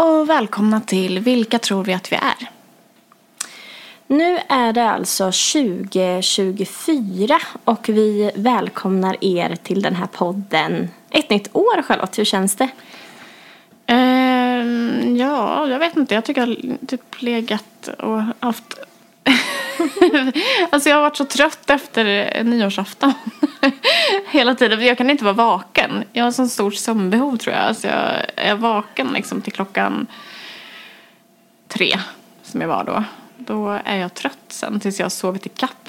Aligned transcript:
och 0.00 0.28
välkomna 0.28 0.80
till 0.80 1.18
Vilka 1.18 1.58
tror 1.58 1.84
vi 1.84 1.94
att 1.94 2.12
vi 2.12 2.16
är? 2.16 2.50
Nu 4.06 4.38
är 4.48 4.72
det 4.72 4.90
alltså 4.90 5.24
2024 5.24 7.38
och 7.64 7.88
vi 7.88 8.30
välkomnar 8.34 9.24
er 9.24 9.56
till 9.62 9.82
den 9.82 9.96
här 9.96 10.06
podden. 10.06 10.88
Ett 11.10 11.30
nytt 11.30 11.56
år 11.56 11.82
Charlotte, 11.82 12.18
hur 12.18 12.24
känns 12.24 12.56
det? 12.56 12.68
Uh, 13.90 15.16
ja, 15.16 15.68
jag 15.68 15.78
vet 15.78 15.96
inte. 15.96 16.14
Jag 16.14 16.24
tycker 16.24 16.40
jag 16.40 16.48
har 16.48 16.86
typ 16.86 17.22
legat 17.22 17.88
och 17.98 18.22
haft... 18.40 18.78
alltså 20.70 20.88
jag 20.88 20.96
har 20.96 21.02
varit 21.02 21.16
så 21.16 21.24
trött 21.24 21.70
efter 21.70 22.44
nyårsafton. 22.44 23.12
Hela 24.30 24.54
tiden. 24.54 24.86
Jag 24.86 24.98
kan 24.98 25.10
inte 25.10 25.24
vara 25.24 25.34
vaken. 25.34 26.04
Jag 26.12 26.24
har 26.24 26.32
så 26.32 26.48
stort 26.48 26.74
sömnbehov 26.74 27.36
tror 27.36 27.54
jag. 27.56 27.64
Alltså 27.64 27.86
jag 27.86 28.20
är 28.36 28.54
vaken 28.54 29.08
liksom 29.12 29.40
till 29.40 29.52
klockan 29.52 30.06
tre 31.68 31.98
som 32.42 32.60
jag 32.60 32.68
var 32.68 32.84
då. 32.84 33.04
Då 33.36 33.78
är 33.84 33.96
jag 33.96 34.14
trött 34.14 34.38
sen 34.48 34.80
tills 34.80 34.98
jag 34.98 35.04
har 35.04 35.10
sovit 35.10 35.46
i 35.46 35.48
kapp. 35.48 35.88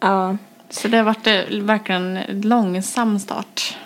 Ja, 0.00 0.36
Så 0.70 0.88
det 0.88 0.96
har 0.96 1.04
varit 1.04 1.26
verkligen 1.62 2.16
en 2.16 2.40
långsam 2.40 3.18
start. 3.18 3.76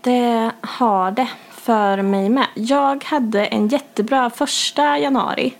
det 0.00 0.50
har 0.60 1.10
det 1.10 1.28
för 1.50 2.02
mig 2.02 2.28
med. 2.28 2.46
Jag 2.54 3.04
hade 3.04 3.46
en 3.46 3.68
jättebra 3.68 4.30
första 4.30 4.98
januari. 4.98 5.54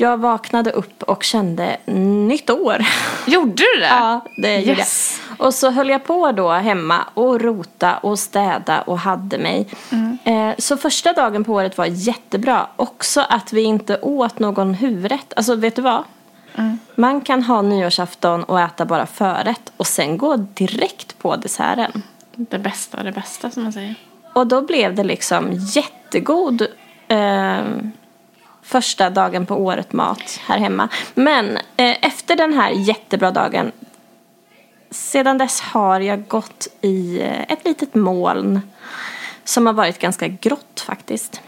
Jag 0.00 0.18
vaknade 0.18 0.70
upp 0.70 1.02
och 1.02 1.22
kände 1.22 1.76
nytt 2.26 2.50
år. 2.50 2.84
Gjorde 3.26 3.52
du 3.74 3.80
det? 3.80 3.86
Ja, 3.90 4.20
det 4.36 4.58
gjorde 4.60 4.80
Yes. 4.80 5.20
jag. 5.38 5.46
Och 5.46 5.54
så 5.54 5.70
höll 5.70 5.88
jag 5.88 6.04
på 6.04 6.32
då 6.32 6.50
hemma 6.50 7.04
och 7.14 7.40
rota 7.40 7.96
och 7.98 8.18
städa 8.18 8.80
och 8.82 8.98
hade 8.98 9.38
mig. 9.38 9.68
Eh, 10.24 10.50
så 10.58 10.76
första 10.76 11.12
dagen 11.12 11.44
på 11.44 11.52
året 11.52 11.78
var 11.78 11.86
jättebra. 11.86 12.66
Också 12.76 13.20
att 13.28 13.52
vi 13.52 13.62
inte 13.62 13.98
åt 14.00 14.38
någon 14.38 14.74
huvudrätt. 14.74 15.32
Alltså 15.36 15.54
vet 15.54 15.76
du 15.76 15.82
vad? 15.82 16.04
Man 16.94 17.20
kan 17.20 17.42
ha 17.42 17.62
nyårsafton 17.62 18.44
och 18.44 18.60
äta 18.60 18.84
bara 18.84 19.06
förrätt 19.06 19.72
och 19.76 19.86
sen 19.86 20.18
gå 20.18 20.36
direkt 20.36 21.18
på 21.18 21.36
desserten. 21.36 22.02
Det 22.36 22.58
bästa, 22.58 23.02
det 23.02 23.12
bästa 23.12 23.50
som 23.50 23.62
man 23.62 23.72
säger. 23.72 23.94
Och 24.32 24.46
då 24.46 24.62
blev 24.62 24.94
det 24.94 25.04
liksom 25.04 25.48
jättegod 25.52 26.66
eh, 27.08 27.58
första 28.68 29.10
dagen 29.10 29.46
på 29.46 29.54
året 29.54 29.92
mat 29.92 30.40
här 30.46 30.58
hemma. 30.58 30.88
Men 31.14 31.56
eh, 31.56 32.04
efter 32.06 32.36
den 32.36 32.52
här 32.52 32.70
jättebra 32.70 33.30
dagen 33.30 33.72
sedan 34.90 35.38
dess 35.38 35.60
har 35.60 36.00
jag 36.00 36.28
gått 36.28 36.68
i 36.80 37.20
eh, 37.20 37.42
ett 37.52 37.64
litet 37.64 37.94
moln 37.94 38.60
som 39.44 39.66
har 39.66 39.72
varit 39.72 39.98
ganska 39.98 40.28
grått 40.28 40.80
faktiskt. 40.86 41.40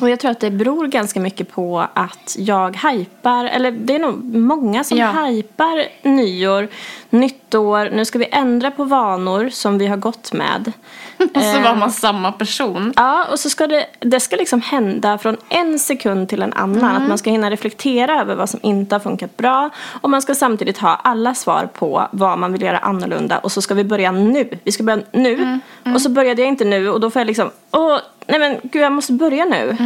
Och 0.00 0.10
jag 0.10 0.20
tror 0.20 0.30
att 0.30 0.40
det 0.40 0.50
beror 0.50 0.86
ganska 0.86 1.20
mycket 1.20 1.52
på 1.52 1.86
att 1.94 2.34
jag 2.38 2.76
hypar, 2.76 3.44
eller 3.44 3.70
det 3.70 3.94
är 3.94 3.98
nog 3.98 4.24
många 4.34 4.84
som 4.84 4.98
Ja. 4.98 5.10
hypar 5.12 5.84
nyår, 6.08 6.68
nytt 7.10 7.54
år, 7.54 7.90
nu 7.92 8.04
ska 8.04 8.18
vi 8.18 8.28
ändra 8.32 8.70
på 8.70 8.84
vanor 8.84 9.48
som 9.48 9.78
vi 9.78 9.86
har 9.86 9.96
gått 9.96 10.32
med. 10.32 10.72
Och 11.18 11.26
så 11.42 11.56
Eh. 11.58 11.62
var 11.64 11.74
man 11.76 11.90
samma 11.90 12.32
person. 12.32 12.92
Ja, 12.96 13.24
och 13.32 13.38
så 13.40 13.50
ska 13.50 13.66
det, 13.66 13.86
det 14.00 14.20
ska 14.20 14.36
liksom 14.36 14.60
hända 14.62 15.18
från 15.18 15.36
en 15.48 15.78
sekund 15.78 16.28
till 16.28 16.42
en 16.42 16.52
annan. 16.52 16.96
Att 17.02 17.08
man 17.08 17.18
ska 17.18 17.30
hinna 17.30 17.50
reflektera 17.50 18.20
över 18.20 18.34
vad 18.34 18.50
som 18.50 18.60
inte 18.62 18.94
har 18.94 19.00
funkat 19.00 19.36
bra. 19.36 19.70
Och 20.00 20.10
man 20.10 20.22
ska 20.22 20.34
samtidigt 20.34 20.78
ha 20.78 20.94
alla 21.04 21.34
svar 21.34 21.68
på 21.74 22.08
vad 22.12 22.38
man 22.38 22.52
vill 22.52 22.62
göra 22.62 22.78
annorlunda. 22.78 23.38
Och 23.38 23.52
så 23.52 23.62
ska 23.62 23.74
vi 23.74 23.84
börja 23.84 24.12
nu. 24.12 24.48
Vi 24.64 24.72
ska 24.72 24.82
börja 24.82 25.02
nu. 25.12 25.58
Och 25.94 26.00
så 26.02 26.10
började 26.10 26.42
jag 26.42 26.48
inte 26.48 26.64
nu 26.64 26.88
och 26.88 27.00
då 27.00 27.10
får 27.10 27.20
jag 27.20 27.26
liksom, 27.26 27.50
åh, 27.70 27.98
nej 28.30 28.38
men 28.38 28.60
gud 28.62 28.82
jag 28.82 28.92
måste 28.92 29.12
börja 29.12 29.44
nu. 29.44 29.76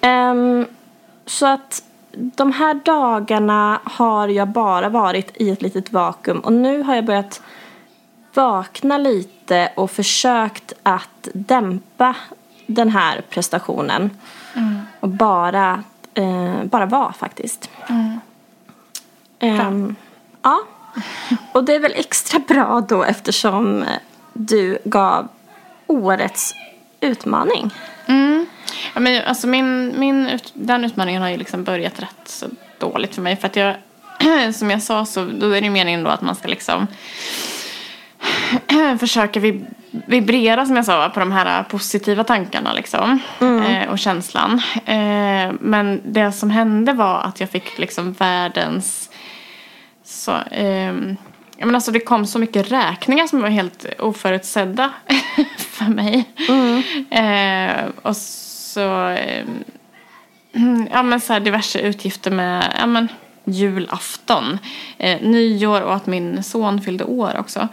Ehm, 0.00 0.66
så 1.26 1.46
att 1.46 1.82
de 2.12 2.52
här 2.52 2.74
dagarna 2.74 3.80
har 3.84 4.28
jag 4.28 4.48
bara 4.48 4.88
varit 4.88 5.32
i 5.34 5.50
ett 5.50 5.62
litet 5.62 5.92
vakuum. 5.92 6.38
Och 6.38 6.52
nu 6.52 6.82
har 6.82 6.94
jag 6.94 7.04
börjat 7.04 7.42
vakna 8.34 8.98
lite 8.98 9.72
och 9.74 9.90
försökt 9.90 10.72
att 10.82 11.28
dämpa 11.34 12.14
den 12.66 12.88
här 12.88 13.22
prestationen. 13.30 14.10
Och 15.00 15.08
bara, 15.08 15.82
eh, 16.14 16.64
bara 16.64 16.86
vara 16.86 17.12
faktiskt. 17.12 17.70
Ehm, 19.38 19.96
ja. 20.42 20.58
Och 21.52 21.64
det 21.64 21.74
är 21.74 21.80
väl 21.80 21.94
extra 21.96 22.38
bra 22.38 22.80
då 22.88 23.04
eftersom 23.04 23.84
du 24.32 24.78
gav 24.84 25.28
årets 25.86 26.54
utmaning. 27.02 27.70
Ja, 28.94 29.00
men, 29.00 29.24
alltså 29.24 29.46
min, 29.46 30.00
min, 30.00 30.38
den 30.54 30.84
utmaningen 30.84 31.22
har 31.22 31.28
ju 31.28 31.36
liksom 31.36 31.64
börjat 31.64 32.02
rätt 32.02 32.28
så 32.28 32.46
dåligt 32.78 33.14
för 33.14 33.22
mig. 33.22 33.36
För 33.36 33.46
att 33.46 33.56
jag, 33.56 33.74
som 34.54 34.70
jag 34.70 34.82
sa 34.82 35.04
så 35.06 35.24
då 35.24 35.50
är 35.50 35.60
det 35.60 35.70
meningen 35.70 36.04
då 36.04 36.10
att 36.10 36.22
man 36.22 36.34
ska 36.34 36.48
liksom 36.48 36.86
försöka 39.00 39.40
vib- 39.40 39.74
vibrera 39.90 40.66
som 40.66 40.76
jag 40.76 40.84
sa 40.84 41.08
på 41.08 41.20
de 41.20 41.32
här 41.32 41.62
positiva 41.62 42.24
tankarna 42.24 42.72
liksom. 42.72 43.18
Eh, 43.40 43.90
och 43.90 43.98
känslan. 43.98 44.62
Eh, 44.86 45.52
men 45.60 46.00
det 46.04 46.32
som 46.32 46.50
hände 46.50 46.92
var 46.92 47.20
att 47.20 47.40
jag 47.40 47.50
fick 47.50 47.78
liksom 47.78 48.12
världens 48.12 49.10
så, 50.04 50.32
jag 51.56 51.66
menar, 51.66 51.76
alltså 51.76 51.90
det 51.92 52.00
kom 52.00 52.26
så 52.26 52.38
mycket 52.38 52.72
räkningar 52.72 53.26
som 53.26 53.42
var 53.42 53.48
helt 53.48 53.86
oförutsedda 53.98 54.92
för 55.58 55.84
mig. 55.84 56.24
Eh, 57.10 57.84
och 58.02 58.16
så, 58.16 58.90
ehm, 58.90 59.64
ja 60.90 61.02
men 61.02 61.20
så 61.20 61.32
här 61.32 61.40
diverse 61.40 61.80
utgifter 61.80 62.30
med, 62.30 62.76
ja 62.78 62.86
men 62.86 63.08
julafton, 63.44 64.58
eh, 64.98 65.20
nyår 65.20 65.80
och 65.80 65.94
att 65.94 66.06
min 66.06 66.42
son 66.42 66.80
fyllde 66.80 67.04
år 67.04 67.36
också. 67.38 67.68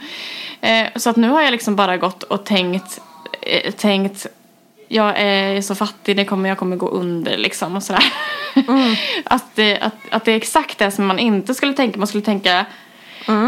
Eh, 0.61 0.87
så 0.95 1.09
att 1.09 1.15
nu 1.15 1.29
har 1.29 1.41
jag 1.41 1.51
liksom 1.51 1.75
bara 1.75 1.97
gått 1.97 2.23
och 2.23 2.45
tänkt, 2.45 3.01
eh, 3.41 3.71
tänkt 3.71 4.27
jag 4.87 5.13
är 5.17 5.61
så 5.61 5.75
fattig, 5.75 6.17
det 6.17 6.25
kommer, 6.25 6.49
jag 6.49 6.57
kommer 6.57 6.75
gå 6.75 6.89
under 6.89 7.37
liksom 7.37 7.75
och 7.75 7.83
sådär. 7.83 8.03
att, 9.23 9.55
det, 9.55 9.79
att, 9.79 9.95
att 10.11 10.25
det 10.25 10.31
är 10.31 10.35
exakt 10.35 10.77
det 10.77 10.91
som 10.91 11.05
man 11.05 11.19
inte 11.19 11.53
skulle 11.53 11.73
tänka. 11.73 11.99
Man 11.99 12.07
skulle 12.07 12.23
tänka, 12.23 12.65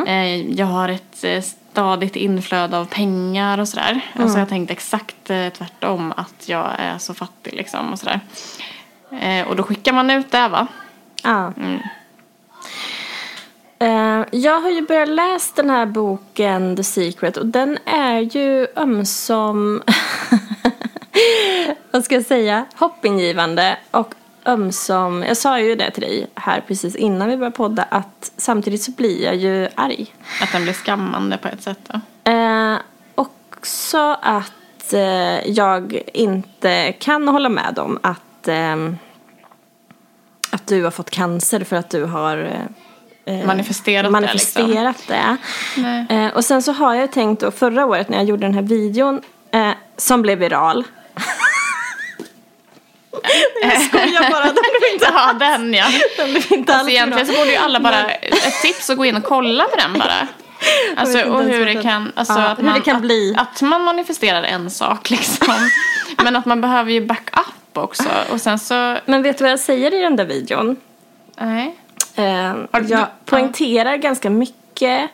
eh, 0.08 0.52
jag 0.52 0.66
har 0.66 0.90
ett 0.90 1.24
eh, 1.24 1.42
stadigt 1.42 2.16
inflöde 2.16 2.78
av 2.78 2.86
pengar 2.86 3.58
och 3.58 3.68
sådär. 3.68 4.02
Och 4.14 4.30
så 4.30 4.36
har 4.36 4.40
jag 4.40 4.50
tänkt 4.50 4.72
exakt 4.72 5.30
eh, 5.30 5.50
tvärtom, 5.50 6.14
att 6.18 6.50
jag 6.50 6.72
är 6.78 6.98
så 6.98 7.14
fattig 7.14 7.54
liksom 7.54 7.94
och 7.94 8.00
sådär. 8.00 8.20
Och 9.48 9.56
då 9.56 9.64
skickar 9.64 9.94
man 9.94 10.10
ut 10.10 10.32
det 10.32 10.48
va? 10.48 10.68
Ja. 11.24 11.54
Eh, 13.82 14.26
jag 14.32 14.60
har 14.60 14.70
ju 14.70 14.82
börjat 14.82 15.10
läsa 15.10 15.52
den 15.56 15.70
här 15.70 15.86
boken 15.86 16.76
The 16.76 16.84
Secret 16.84 17.38
och 17.38 17.46
den 17.46 17.78
är 17.86 18.20
ju 18.20 18.68
ömsom, 18.76 19.82
vad 21.92 22.04
ska 22.04 22.16
jag 22.16 22.26
säga, 22.26 22.66
hoppingivande 22.76 23.78
och 23.92 24.14
ömsom, 24.46 25.24
jag 25.28 25.38
sa 25.38 25.60
ju 25.60 25.76
det 25.76 25.92
till 25.92 26.02
dig 26.02 26.28
här 26.36 26.64
precis 26.68 26.96
innan 26.96 27.28
vi 27.28 27.38
började 27.38 27.56
podda 27.56 27.84
att 27.84 28.32
samtidigt 28.38 28.84
så 28.84 28.92
blir 28.92 29.24
jag 29.24 29.36
ju 29.36 29.68
arg. 29.76 30.14
Att 30.42 30.52
den 30.52 30.64
blir 30.64 30.74
skammande 30.74 31.38
på 31.38 31.48
ett 31.48 31.64
sätt 31.64 31.80
då. 31.88 32.32
Eh, 32.32 32.78
också 33.16 34.18
att 34.22 34.94
eh, 34.94 35.50
jag 35.50 36.02
inte 36.14 36.94
kan 37.00 37.28
hålla 37.28 37.50
med 37.50 37.80
om 37.80 38.00
att, 38.04 38.48
eh, 38.48 38.76
att 40.52 40.68
du 40.68 40.84
har 40.84 40.92
fått 40.92 41.10
cancer 41.10 41.64
för 41.64 41.76
att 41.76 41.90
du 41.90 42.04
har 42.04 42.38
eh, 43.26 43.40
eh, 43.40 43.46
Manifesterat, 43.46 44.12
manifesterat 44.12 45.04
det. 45.08 45.38
Nej. 45.78 46.06
Eh, 46.10 46.34
och 46.34 46.46
sen 46.46 46.62
så 46.62 46.72
har 46.72 46.96
jag 46.96 47.12
tänkt 47.12 47.40
då 47.40 47.52
förra 47.52 47.86
året 47.86 48.10
när 48.10 48.18
jag 48.18 48.26
gjorde 48.26 48.46
den 48.46 48.54
här 48.54 48.62
videon 48.62 49.22
som 49.98 50.22
blev 50.22 50.40
viral. 50.40 50.86
Jag 53.62 53.82
skojar 53.82 54.32
bara, 54.32 54.46
den 54.46 54.54
blev 54.54 54.94
inte, 54.94 55.12
Ja, 55.16 55.34
den 55.34 55.74
ja. 55.74 55.86
den 56.18 56.32
blev 56.32 56.54
inte 56.54 56.74
Alltså 56.74 56.86
alls 56.86 56.90
egentligen 56.90 57.28
så 57.28 57.34
borde 57.34 57.52
ju 57.52 57.58
alla 57.58 57.80
bara, 57.80 58.06
ett 58.10 58.62
tips 58.62 58.90
att 58.90 58.98
gå 58.98 59.06
in 59.06 59.16
och 59.16 59.24
kolla 59.24 59.64
på 59.64 59.76
den 59.76 59.94
bara. 59.94 60.28
Alltså, 60.96 61.24
och 61.24 61.44
hur 61.44 61.66
det 61.66 61.82
kan, 61.82 62.12
alltså 62.16 62.34
Ja, 62.34 62.40
att, 62.40 62.60
hur 62.60 62.64
det 62.64 62.70
man, 62.70 62.82
kan 62.82 63.02
bli. 63.02 63.36
Att, 63.38 63.56
att 63.56 63.62
man 63.62 63.84
manifesterar 63.84 64.44
en 64.44 64.70
sak 64.70 65.10
liksom. 65.10 65.54
Men 66.24 66.36
att 66.36 66.46
man 66.46 66.62
behöver 66.62 66.92
ju 66.92 67.06
backup 67.06 67.78
också. 67.78 68.10
Och 68.32 68.42
sen 68.42 68.60
så, 68.60 68.98
Men 69.06 69.24
vet 69.24 69.38
du 69.38 69.44
vad 69.44 69.52
jag 69.52 69.60
säger 69.60 69.94
i 69.94 70.02
den 70.02 70.16
där 70.16 70.26
videon? 70.26 70.78
nej. 71.38 71.76
Eh, 72.16 72.56
jag 72.72 72.90
ja. 72.90 73.10
poängterar 73.26 73.96
ganska 73.96 74.30
mycket 74.30 75.10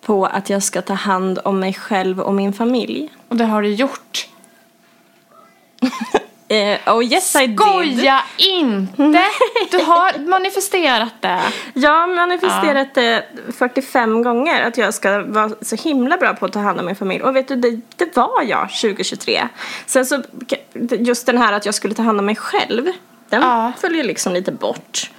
på 0.00 0.26
att 0.26 0.50
jag 0.50 0.62
ska 0.62 0.82
ta 0.82 0.94
hand 0.94 1.38
om 1.44 1.60
mig 1.60 1.74
själv 1.74 2.20
och 2.20 2.34
min 2.34 2.52
familj. 2.52 3.08
Och 3.28 3.36
det 3.36 3.44
har 3.44 3.62
du 3.62 3.68
gjort. 3.68 4.28
Eh, 6.54 6.94
oh 6.94 7.04
yes 7.04 7.36
I 7.36 7.46
did. 7.46 7.60
Skoja 7.60 8.22
inte! 8.36 9.22
Du 9.70 9.78
har 9.78 10.18
manifesterat 10.28 11.12
det. 11.20 11.40
Jag 11.74 11.90
har 11.90 12.06
manifesterat 12.14 12.94
det 12.94 13.24
45 13.58 14.22
gånger 14.22 14.62
att 14.62 14.78
jag 14.78 14.94
ska 14.94 15.22
vara 15.22 15.50
så 15.62 15.76
himla 15.76 16.16
bra 16.16 16.34
på 16.34 16.46
att 16.46 16.52
ta 16.52 16.58
hand 16.60 16.80
om 16.80 16.86
min 16.86 16.96
familj. 16.96 17.22
Och 17.22 17.36
vet 17.36 17.48
du, 17.48 17.56
det, 17.56 17.80
det 17.96 18.16
var 18.16 18.42
jag 18.42 18.70
2023. 18.70 19.48
Sen 19.86 20.06
så, 20.06 20.22
just 20.98 21.26
den 21.26 21.38
här 21.38 21.52
att 21.52 21.66
jag 21.66 21.74
skulle 21.74 21.94
ta 21.94 22.02
hand 22.02 22.18
om 22.18 22.26
mig 22.26 22.36
själv, 22.36 22.84
den 23.28 23.42
Ja. 23.42 23.72
följer 23.80 24.04
liksom 24.04 24.32
lite 24.32 24.52
bort. 24.52 25.10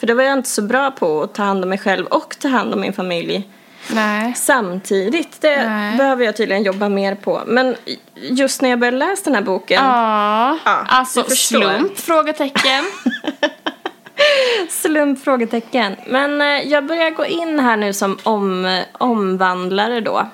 För 0.00 0.06
det 0.06 0.14
var 0.14 0.22
jag 0.22 0.32
inte 0.38 0.48
så 0.48 0.62
bra 0.62 0.90
på 0.90 1.22
att 1.22 1.34
ta 1.34 1.42
hand 1.42 1.62
om 1.64 1.68
mig 1.68 1.78
själv 1.78 2.06
och 2.06 2.36
ta 2.38 2.48
hand 2.48 2.74
om 2.74 2.80
min 2.80 2.92
familj 2.92 3.48
Nej. 3.88 4.34
samtidigt. 4.36 5.40
Det 5.40 5.68
Nej. 5.68 5.96
behöver 5.96 6.24
jag 6.24 6.36
tydligen 6.36 6.62
jobba 6.62 6.88
mer 6.88 7.14
på. 7.14 7.42
Men 7.46 7.76
just 8.14 8.62
när 8.62 8.70
jag 8.70 8.78
började 8.78 8.96
läsa 8.96 9.24
den 9.24 9.34
här 9.34 9.42
boken 9.42 9.84
Ja, 9.84 10.58
Ja, 10.64 10.84
alltså 10.88 11.22
slump? 11.22 11.98
Frågetecken. 11.98 12.84
Slump? 14.68 15.24
Frågetecken. 15.24 15.96
Men 16.06 16.40
eh, 16.40 16.68
jag 16.68 16.86
börjar 16.86 17.10
gå 17.10 17.26
in 17.26 17.58
här 17.58 17.76
nu 17.76 17.92
som 17.92 18.18
om, 18.22 18.82
omvandlare 18.92 20.00
då. 20.00 20.26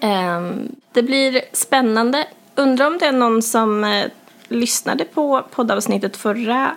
Ehm, 0.00 0.68
det 0.92 1.02
blir 1.02 1.40
spännande. 1.52 2.26
Undrar 2.54 2.86
om 2.86 2.98
det 2.98 3.06
är 3.06 3.12
någon 3.12 3.42
som 3.42 3.84
eh, 3.84 4.06
lyssnade 4.48 5.04
på 5.04 5.42
poddavsnittet 5.50 6.16
förra, 6.16 6.70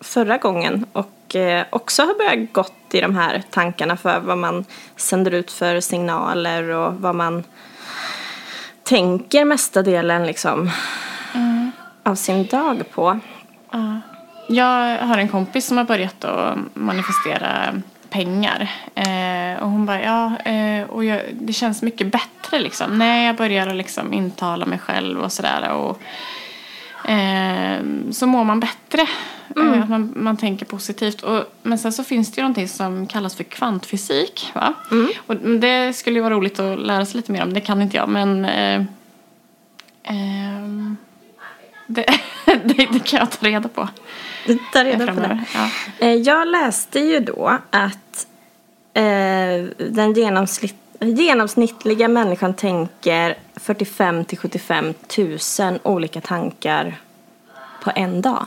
förra 0.00 0.38
gången 0.38 0.86
och 0.92 1.10
också 1.70 2.02
har 2.02 2.14
börjat 2.18 2.52
gått 2.52 2.94
i 2.94 3.00
de 3.00 3.16
här 3.16 3.42
tankarna 3.50 3.96
för 3.96 4.20
vad 4.20 4.38
man 4.38 4.64
sänder 4.96 5.30
ut 5.30 5.50
för 5.50 5.80
signaler 5.80 6.68
och 6.68 6.94
vad 6.94 7.14
man 7.14 7.44
tänker 8.82 9.44
mesta 9.44 9.82
delen 9.82 10.26
liksom 10.26 10.70
av 12.02 12.14
sin 12.14 12.46
dag 12.46 12.82
på. 12.94 13.20
Jag 14.48 14.98
har 14.98 15.18
en 15.18 15.28
kompis 15.28 15.66
som 15.66 15.76
har 15.76 15.84
börjat 15.84 16.24
att 16.24 16.58
manifestera 16.74 17.82
pengar. 18.12 18.70
Eh, 18.94 19.62
och 19.62 19.70
hon 19.70 19.86
bara, 19.86 20.02
ja, 20.02 20.38
eh, 20.38 20.90
och 20.90 21.04
jag, 21.04 21.20
det 21.32 21.52
känns 21.52 21.82
mycket 21.82 22.06
bättre 22.06 22.58
liksom. 22.58 22.98
När 22.98 23.26
jag 23.26 23.36
börjar 23.36 23.74
liksom 23.74 24.12
intala 24.12 24.66
mig 24.66 24.78
själv 24.78 25.20
och 25.20 25.32
sådär. 25.32 25.70
Och, 25.70 26.00
eh, 27.10 27.80
så 28.10 28.26
mår 28.26 28.44
man 28.44 28.60
bättre. 28.60 29.06
Eh, 29.56 29.82
att 29.82 29.88
man, 29.90 30.12
man 30.16 30.36
tänker 30.36 30.66
positivt. 30.66 31.22
Och, 31.22 31.44
men 31.62 31.78
sen 31.78 31.92
så 31.92 32.04
finns 32.04 32.30
det 32.32 32.36
ju 32.36 32.42
någonting 32.42 32.68
som 32.68 33.06
kallas 33.06 33.34
för 33.36 33.44
kvantfysik. 33.44 34.50
Va? 34.54 34.74
Och 35.26 35.36
det 35.36 35.92
skulle 35.92 36.16
ju 36.16 36.22
vara 36.22 36.34
roligt 36.34 36.58
att 36.58 36.78
lära 36.78 37.06
sig 37.06 37.16
lite 37.16 37.32
mer 37.32 37.42
om. 37.42 37.52
Det 37.54 37.60
kan 37.60 37.82
inte 37.82 37.96
jag, 37.96 38.08
men 38.08 38.44
eh, 38.44 38.82
ehm, 40.04 40.96
det, 41.86 42.06
det, 42.44 42.88
det 42.92 43.04
kan 43.04 43.18
jag 43.18 43.30
ta 43.30 43.46
reda 43.46 43.68
på. 43.68 43.88
Ta 44.72 44.84
reda 44.84 45.06
på 45.14 45.20
det. 45.20 45.44
Ja. 45.54 45.68
Eh, 45.98 46.14
Jag 46.14 46.48
läste 46.48 47.00
ju 47.00 47.20
då 47.20 47.58
att 47.70 48.26
eh, 48.94 49.64
den 49.90 50.12
genomsnitt, 50.12 50.74
genomsnittliga 51.00 52.08
människan 52.08 52.54
tänker 52.54 53.38
45 53.56 54.24
till 54.24 54.38
75 54.38 54.94
000 55.58 55.78
olika 55.82 56.20
tankar 56.20 57.00
på 57.84 57.92
en 57.94 58.22
dag. 58.22 58.46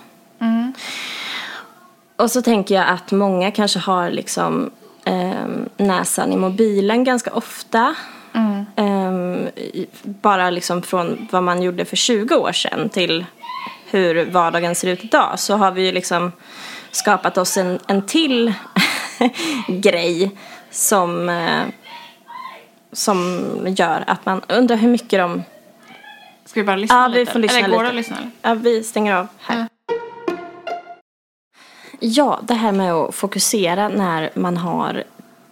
Och 2.17 2.31
så 2.31 2.41
tänker 2.41 2.75
jag 2.75 2.87
att 2.89 3.11
många 3.11 3.51
kanske 3.51 3.79
har 3.79 4.09
liksom 4.11 4.71
eh, 5.05 5.45
näsan 5.77 6.33
i 6.33 6.37
mobilen 6.37 7.03
ganska 7.03 7.31
ofta. 7.33 7.95
Ehm, 8.75 9.47
i- 9.55 9.87
bara 10.03 10.49
liksom 10.49 10.81
från 10.81 11.27
vad 11.31 11.43
man 11.43 11.61
gjorde 11.61 11.85
för 11.85 11.95
20 11.95 12.35
år 12.35 12.51
sedan 12.51 12.89
till 12.89 13.25
hur 13.89 14.25
vardagen 14.25 14.75
ser 14.75 14.87
ut 14.87 15.03
idag 15.03 15.39
så 15.39 15.55
har 15.55 15.71
vi 15.71 15.85
ju 15.85 15.91
liksom 15.91 16.31
skapat 16.91 17.37
oss 17.37 17.57
en, 17.57 17.79
en 17.87 18.05
till 18.05 18.53
grej 19.67 20.31
som, 20.71 21.29
eh, 21.29 21.61
som 22.91 23.41
gör 23.77 24.03
att 24.07 24.25
man 24.25 24.41
undrar 24.49 24.75
hur 24.75 24.89
mycket 24.89 25.19
de... 25.19 25.43
Ska 26.45 26.59
vi 26.59 26.65
bara 26.65 26.75
lyssna 26.75 26.95
Ja, 27.01 27.07
lite? 27.07 27.19
vi 27.19 27.25
får 27.25 27.39
lyssna 27.39 27.59
Eller 27.59 27.75
går 27.75 27.83
det 27.83 27.89
att 27.89 27.95
lyssna? 27.95 28.17
Ja, 28.41 28.53
vi 28.53 28.83
stänger 28.83 29.15
av 29.15 29.27
här. 29.39 29.59
Ja. 29.59 29.67
Ja, 31.99 32.39
det 32.43 32.53
här 32.53 32.71
med 32.71 32.93
att 32.93 33.15
fokusera 33.15 33.89
när 33.89 34.29
man 34.33 34.57
har 34.57 35.03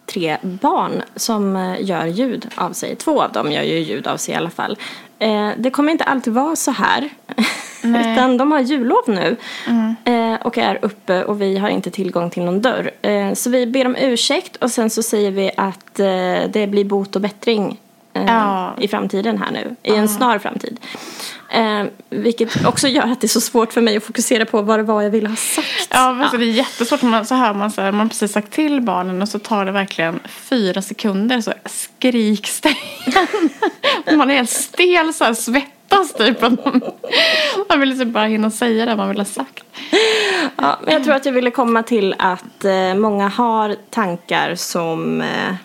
tre 0.06 0.38
barn 0.42 1.04
som 1.16 1.56
eh, 1.56 1.81
gör 1.81 2.06
ljud 2.06 2.48
av 2.56 2.74
sig. 2.74 2.95
Två 2.95 3.22
av 3.22 3.31
dem 3.31 3.51
gör 3.51 3.62
ju 3.63 3.80
ljud 3.80 4.07
av 4.07 4.18
sig 4.18 4.34
i 4.34 4.38
alla 4.38 4.50
fall. 4.50 4.78
Eh, 5.19 5.50
det 5.57 5.69
kommer 5.69 5.92
inte 5.92 6.04
alltid 6.04 6.34
vara 6.34 6.56
så 6.56 6.72
här. 6.72 7.10
Utan 7.84 8.38
de 8.38 8.51
har 8.51 8.60
jullov 8.60 9.04
nu 9.07 9.36
eh, 10.06 10.42
och 10.42 10.57
är 10.57 10.80
uppe 10.81 11.24
och 11.24 11.42
vi 11.42 11.57
har 11.57 11.69
inte 11.69 11.92
tillgång 11.92 12.30
till 12.30 12.44
någon 12.44 12.62
dörr. 12.62 12.92
Eh, 13.01 13.34
så 13.34 13.50
vi 13.50 13.66
ber 13.68 13.86
om 13.86 13.96
ursäkt 13.96 14.56
och 14.56 14.72
sen 14.72 14.89
så 14.89 15.04
säger 15.04 15.31
vi 15.31 15.51
att 15.57 15.94
det 16.54 16.69
blir 16.69 16.86
bot 16.86 17.16
och 17.16 17.22
bättring 17.22 17.80
Ja. 18.13 18.74
i 18.80 18.88
framtiden 18.88 19.38
här 19.38 19.51
nu. 19.51 19.75
I 19.84 19.96
en 19.96 20.10
snar 20.10 20.39
framtid. 20.39 20.80
Eh, 21.54 21.86
vilket 22.10 22.66
också 22.66 22.88
gör 22.88 23.12
att 23.12 23.22
det 23.22 23.26
är 23.26 23.30
så 23.30 23.42
svårt 23.42 23.74
för 23.74 23.82
mig 23.82 23.98
att 23.98 24.04
fokusera 24.04 24.46
på 24.46 24.62
vad 24.62 24.80
det 24.80 24.84
var 24.84 25.02
jag 25.02 25.10
ville 25.10 25.30
ha 25.30 25.36
sagt. 25.36 25.88
Ja, 25.90 26.14
men 26.14 26.30
så 26.30 26.38
det 26.38 26.46
är 26.46 26.52
jättesvårt. 26.52 27.02
Man, 27.02 27.26
så 27.26 27.36
hör 27.36 27.54
man 27.54 27.72
så 27.72 27.82
här, 27.82 27.92
man 27.92 28.00
har 28.00 28.08
precis 28.08 28.32
sagt 28.32 28.52
till 28.52 28.82
barnen 28.82 29.22
och 29.22 29.30
så 29.30 29.40
tar 29.40 29.66
det 29.66 29.72
verkligen 29.72 30.20
fyra 30.28 30.82
sekunder 30.82 31.42
så 31.42 31.54
skriks 31.66 32.62
det 32.62 32.76
igen. 33.06 33.50
Man 34.18 34.32
är 34.32 34.36
helt 34.36 34.50
stel 34.50 35.14
så 35.14 35.24
här, 35.24 35.34
svettas 35.34 36.14
typ. 36.14 36.42
Man, 36.42 36.58
man 37.70 37.80
vill 37.80 37.90
liksom 37.90 38.12
bara 38.12 38.26
hinna 38.26 38.52
säga 38.52 38.86
det 38.86 38.96
man 38.96 39.10
vill 39.10 39.18
ha 39.18 39.26
sagt. 39.26 39.64
Ja, 40.56 40.80
men 40.84 40.94
jag 40.94 41.04
tror 41.04 41.16
att 41.16 41.26
jag 41.26 41.34
ville 41.34 41.52
komma 41.52 41.84
till 41.84 42.16
att 42.20 42.66
eh, 42.66 42.96
många 42.96 43.28
har 43.28 43.76
tankar 43.90 44.56
som 44.56 45.22
eh, 45.22 45.56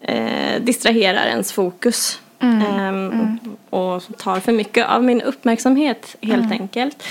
eh, 0.00 0.62
distraherar 0.62 1.26
ens 1.26 1.52
fokus. 1.52 2.20
Ehm, 2.40 3.38
Och 3.70 4.02
tar 4.18 4.40
för 4.40 4.52
mycket 4.52 4.86
av 4.86 5.04
min 5.04 5.22
uppmärksamhet 5.22 6.16
helt 6.22 6.52
enkelt. 6.52 7.04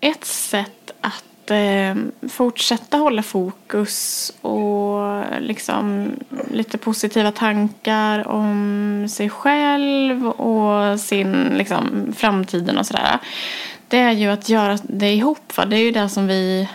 Ett 0.00 0.24
sätt 0.24 0.90
att 1.00 1.50
eh, 1.50 1.94
fortsätta 2.28 2.96
hålla 2.96 3.22
fokus 3.22 4.32
och 4.40 5.22
liksom 5.40 6.10
lite 6.50 6.78
positiva 6.78 7.32
tankar 7.32 8.28
om 8.28 9.06
sig 9.10 9.30
själv 9.30 10.26
och 10.28 11.00
sin 11.00 11.32
liksom, 11.56 12.12
framtiden 12.16 12.78
och 12.78 12.86
sådär. 12.86 13.18
Det 13.88 13.98
är 13.98 14.12
ju 14.12 14.28
att 14.28 14.48
göra 14.48 14.78
det 14.82 15.12
ihop. 15.12 15.56
Va? 15.56 15.64
Det 15.64 15.76
är 15.76 15.84
ju 15.84 15.90
det 15.90 16.08
som 16.08 16.26
vi 16.26 16.68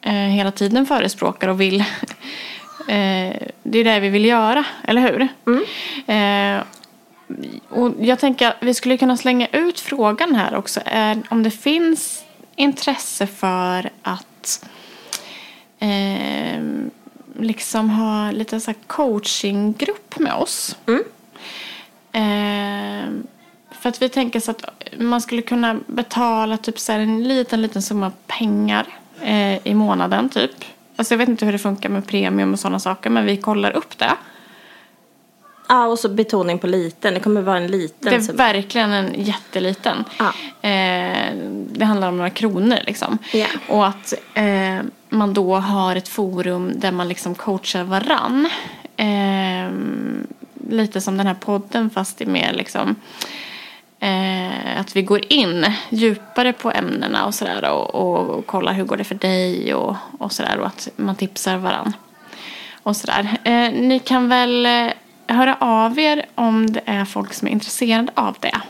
eh, 0.00 0.12
hela 0.12 0.50
tiden 0.52 0.86
förespråkar 0.86 1.48
och 1.48 1.60
vill. 1.60 1.80
eh, 2.88 3.36
det 3.62 3.78
är 3.78 3.84
det 3.84 4.00
vi 4.00 4.08
vill 4.08 4.24
göra, 4.24 4.64
eller 4.84 5.00
hur? 5.02 5.28
Eh, 6.06 6.62
och 7.68 7.92
jag 8.00 8.18
tänker 8.18 8.48
att 8.48 8.56
vi 8.60 8.74
skulle 8.74 8.96
kunna 8.96 9.16
slänga 9.16 9.46
ut 9.46 9.80
frågan 9.80 10.34
här 10.34 10.54
också. 10.54 10.80
Är 10.84 11.22
om 11.30 11.42
det 11.42 11.50
finns 11.50 12.24
intresse 12.56 13.26
för 13.26 13.90
att 14.02 14.68
eh, 15.78 16.62
liksom 17.38 17.90
ha 17.90 18.30
lite 18.30 18.60
så 18.60 18.74
coachinggrupp 18.86 20.18
med 20.18 20.34
oss. 20.34 20.76
Eh, 22.12 23.10
för 23.70 23.88
att 23.88 24.02
vi 24.02 24.08
tänker 24.08 24.40
så 24.40 24.50
att 24.50 24.64
man 24.98 25.20
skulle 25.20 25.42
kunna 25.42 25.76
betala 25.86 26.56
typ 26.56 26.78
så 26.78 26.92
en 26.92 27.28
liten, 27.28 27.62
liten 27.62 27.82
summa 27.82 28.12
pengar 28.26 28.86
eh, 29.22 29.66
i 29.66 29.74
månaden 29.74 30.28
typ. 30.28 30.64
Alltså 30.96 31.14
jag 31.14 31.18
vet 31.18 31.28
inte 31.28 31.44
hur 31.44 31.52
det 31.52 31.58
funkar 31.58 31.88
med 31.88 32.06
premium 32.06 32.52
och 32.52 32.60
sådana 32.60 32.80
saker 32.80 33.10
men 33.10 33.24
vi 33.24 33.36
kollar 33.36 33.70
upp 33.70 33.98
det. 33.98 34.12
Ja, 35.68 35.86
och 35.86 35.98
så 35.98 36.08
betoning 36.08 36.58
på 36.58 36.66
liten. 36.66 37.14
Det 37.14 37.20
kommer 37.20 37.40
vara 37.40 37.56
en 37.56 37.66
liten 37.66 38.10
Det 38.10 38.16
är 38.16 38.20
summa. 38.20 38.36
verkligen 38.36 38.92
en 38.92 39.14
jätteliten. 39.24 40.04
Ja. 40.18 40.26
Eh, 40.68 41.32
det 41.72 41.84
handlar 41.84 42.08
om 42.08 42.16
några 42.16 42.30
kronor 42.30 42.78
liksom. 42.86 43.18
Ja. 43.32 43.46
Och 43.68 43.86
att 43.86 44.14
eh, 44.34 44.78
man 45.08 45.34
då 45.34 45.56
har 45.56 45.96
ett 45.96 46.08
forum 46.08 46.72
där 46.76 46.92
man 46.92 47.08
liksom 47.08 47.34
coachar 47.34 47.84
varann. 47.84 48.48
Eh, 48.96 49.70
lite 50.70 51.00
som 51.00 51.16
den 51.16 51.26
här 51.26 51.34
podden 51.34 51.90
fast 51.90 52.18
det 52.18 52.24
är 52.24 52.28
mer 52.28 52.52
liksom 52.52 52.96
eh, 54.00 54.80
att 54.80 54.96
vi 54.96 55.02
går 55.02 55.32
in 55.32 55.66
djupare 55.90 56.52
på 56.52 56.70
ämnena 56.72 57.26
och 57.26 57.34
sådär 57.34 57.70
och, 57.70 57.94
och, 57.94 58.28
och 58.38 58.46
kollar 58.46 58.72
hur 58.72 58.84
går 58.84 58.96
det 58.96 59.04
för 59.04 59.14
dig 59.14 59.74
och, 59.74 59.96
och 60.18 60.32
sådär 60.32 60.58
och 60.58 60.66
att 60.66 60.88
man 60.96 61.16
tipsar 61.16 61.56
varann. 61.56 61.92
Och 62.82 62.96
sådär. 62.96 63.36
Eh, 63.44 63.70
ni 63.72 63.98
kan 64.04 64.28
väl 64.28 64.66
eh, 64.66 64.88
höra 65.26 65.56
av 65.60 65.98
er 65.98 66.26
om 66.34 66.66
det 66.72 66.82
är 66.86 67.04
folk 67.04 67.32
som 67.32 67.48
är 67.48 67.52
intresserade 67.52 68.12
av 68.14 68.36
det. 68.40 68.60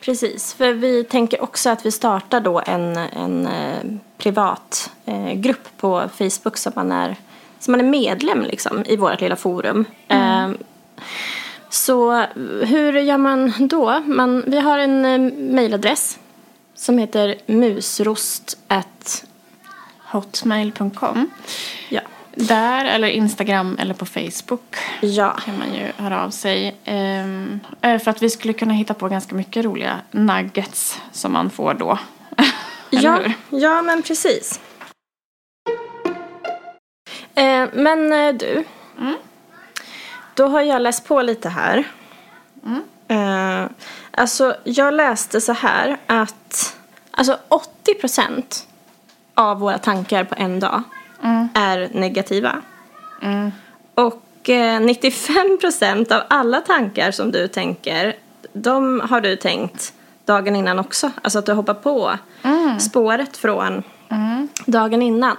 Precis, 0.00 0.54
för 0.54 0.72
vi 0.72 1.04
tänker 1.04 1.42
också 1.42 1.70
att 1.70 1.86
vi 1.86 1.90
startar 1.90 2.40
då 2.40 2.62
en, 2.66 2.96
en 2.96 3.46
eh, 3.46 3.84
privat 4.18 4.90
eh, 5.06 5.32
grupp 5.32 5.68
på 5.76 6.08
Facebook 6.18 6.56
som 6.56 6.72
man 6.76 6.92
är, 6.92 7.16
som 7.58 7.72
man 7.72 7.80
är 7.80 7.84
medlem 7.84 8.42
liksom, 8.42 8.84
i 8.86 8.96
vårt 8.96 9.20
lilla 9.20 9.36
forum. 9.36 9.84
Eh, 10.08 10.48
så 11.68 12.26
hur 12.66 12.92
gör 12.92 13.18
man 13.18 13.52
då? 13.58 14.02
Man, 14.06 14.44
vi 14.46 14.60
har 14.60 14.78
en 14.78 15.04
eh, 15.04 15.32
mejladress 15.36 16.18
Som 16.74 16.98
heter 16.98 17.36
musrost 17.46 18.58
at, 18.68 19.24
Hotmail.com. 19.98 21.30
ja. 21.88 22.00
Där, 22.36 22.84
eller 22.84 23.08
Instagram 23.08 23.76
eller 23.80 23.94
på 23.94 24.06
Facebook 24.06 24.76
Ja. 25.00 25.30
kan 25.44 25.58
man 25.58 25.74
ju 25.74 25.92
höra 25.96 26.24
av 26.24 26.30
sig. 26.30 26.76
Ehm, 26.84 27.60
eh, 27.80 27.98
för 27.98 28.10
att 28.10 28.22
vi 28.22 28.30
skulle 28.30 28.52
kunna 28.52 28.74
hitta 28.74 28.94
på 28.94 29.08
ganska 29.08 29.34
mycket 29.34 29.64
roliga 29.64 30.00
nuggets 30.10 31.00
som 31.12 31.32
man 31.32 31.50
får 31.50 31.74
då. 31.74 31.98
Ja, 32.90 33.16
hur? 33.16 33.32
ja, 33.60 33.82
men 33.82 34.02
precis. 34.02 34.60
Eh, 37.34 37.68
men 37.72 38.12
eh, 38.12 38.34
du, 38.34 38.64
då 40.34 40.46
har 40.48 40.60
jag 40.60 40.82
läst 40.82 41.08
på 41.08 41.22
lite 41.22 41.48
här. 41.48 41.84
Eh, 43.08 43.66
alltså, 44.10 44.56
jag 44.64 44.94
läste 44.94 45.40
så 45.40 45.52
här 45.52 45.96
att 46.06 46.76
alltså 47.10 47.38
80 47.48 47.94
procent 47.94 48.66
av 49.34 49.58
våra 49.60 49.78
tankar 49.78 50.24
på 50.24 50.34
en 50.38 50.60
dag 50.60 50.82
är 51.54 51.88
negativa. 51.92 52.62
Och 53.94 54.50
eh, 54.50 54.80
95 54.80 55.58
procent 55.60 56.12
av 56.12 56.22
alla 56.28 56.60
tankar 56.60 57.10
som 57.10 57.30
du 57.30 57.48
tänker, 57.48 58.16
de 58.52 59.00
har 59.00 59.20
du 59.20 59.36
tänkt 59.36 59.92
dagen 60.24 60.56
innan 60.56 60.78
också. 60.78 61.10
Alltså 61.22 61.38
att 61.38 61.46
du 61.46 61.52
hoppar 61.52 61.74
på 61.74 62.18
spåret 62.80 63.36
från 63.36 63.82
dagen 64.66 65.02
innan. 65.02 65.36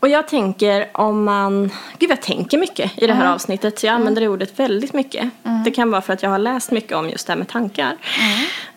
Och 0.00 0.08
jag 0.08 0.28
tänker 0.28 0.88
om 0.92 1.24
man, 1.24 1.70
gud 1.98 2.10
jag 2.10 2.22
tänker 2.22 2.58
mycket 2.58 3.02
i 3.02 3.06
det 3.06 3.12
här 3.12 3.32
avsnittet. 3.34 3.82
Jag 3.82 3.94
använder 3.94 4.20
det 4.20 4.28
ordet 4.28 4.58
väldigt 4.60 4.92
mycket. 4.92 5.30
Det 5.64 5.70
kan 5.70 5.90
vara 5.90 6.02
för 6.02 6.12
att 6.12 6.22
jag 6.22 6.30
har 6.30 6.38
läst 6.38 6.70
mycket 6.70 6.96
om 6.96 7.10
just 7.10 7.26
det 7.26 7.32
här 7.32 7.38
med 7.38 7.48
tankar. 7.48 7.96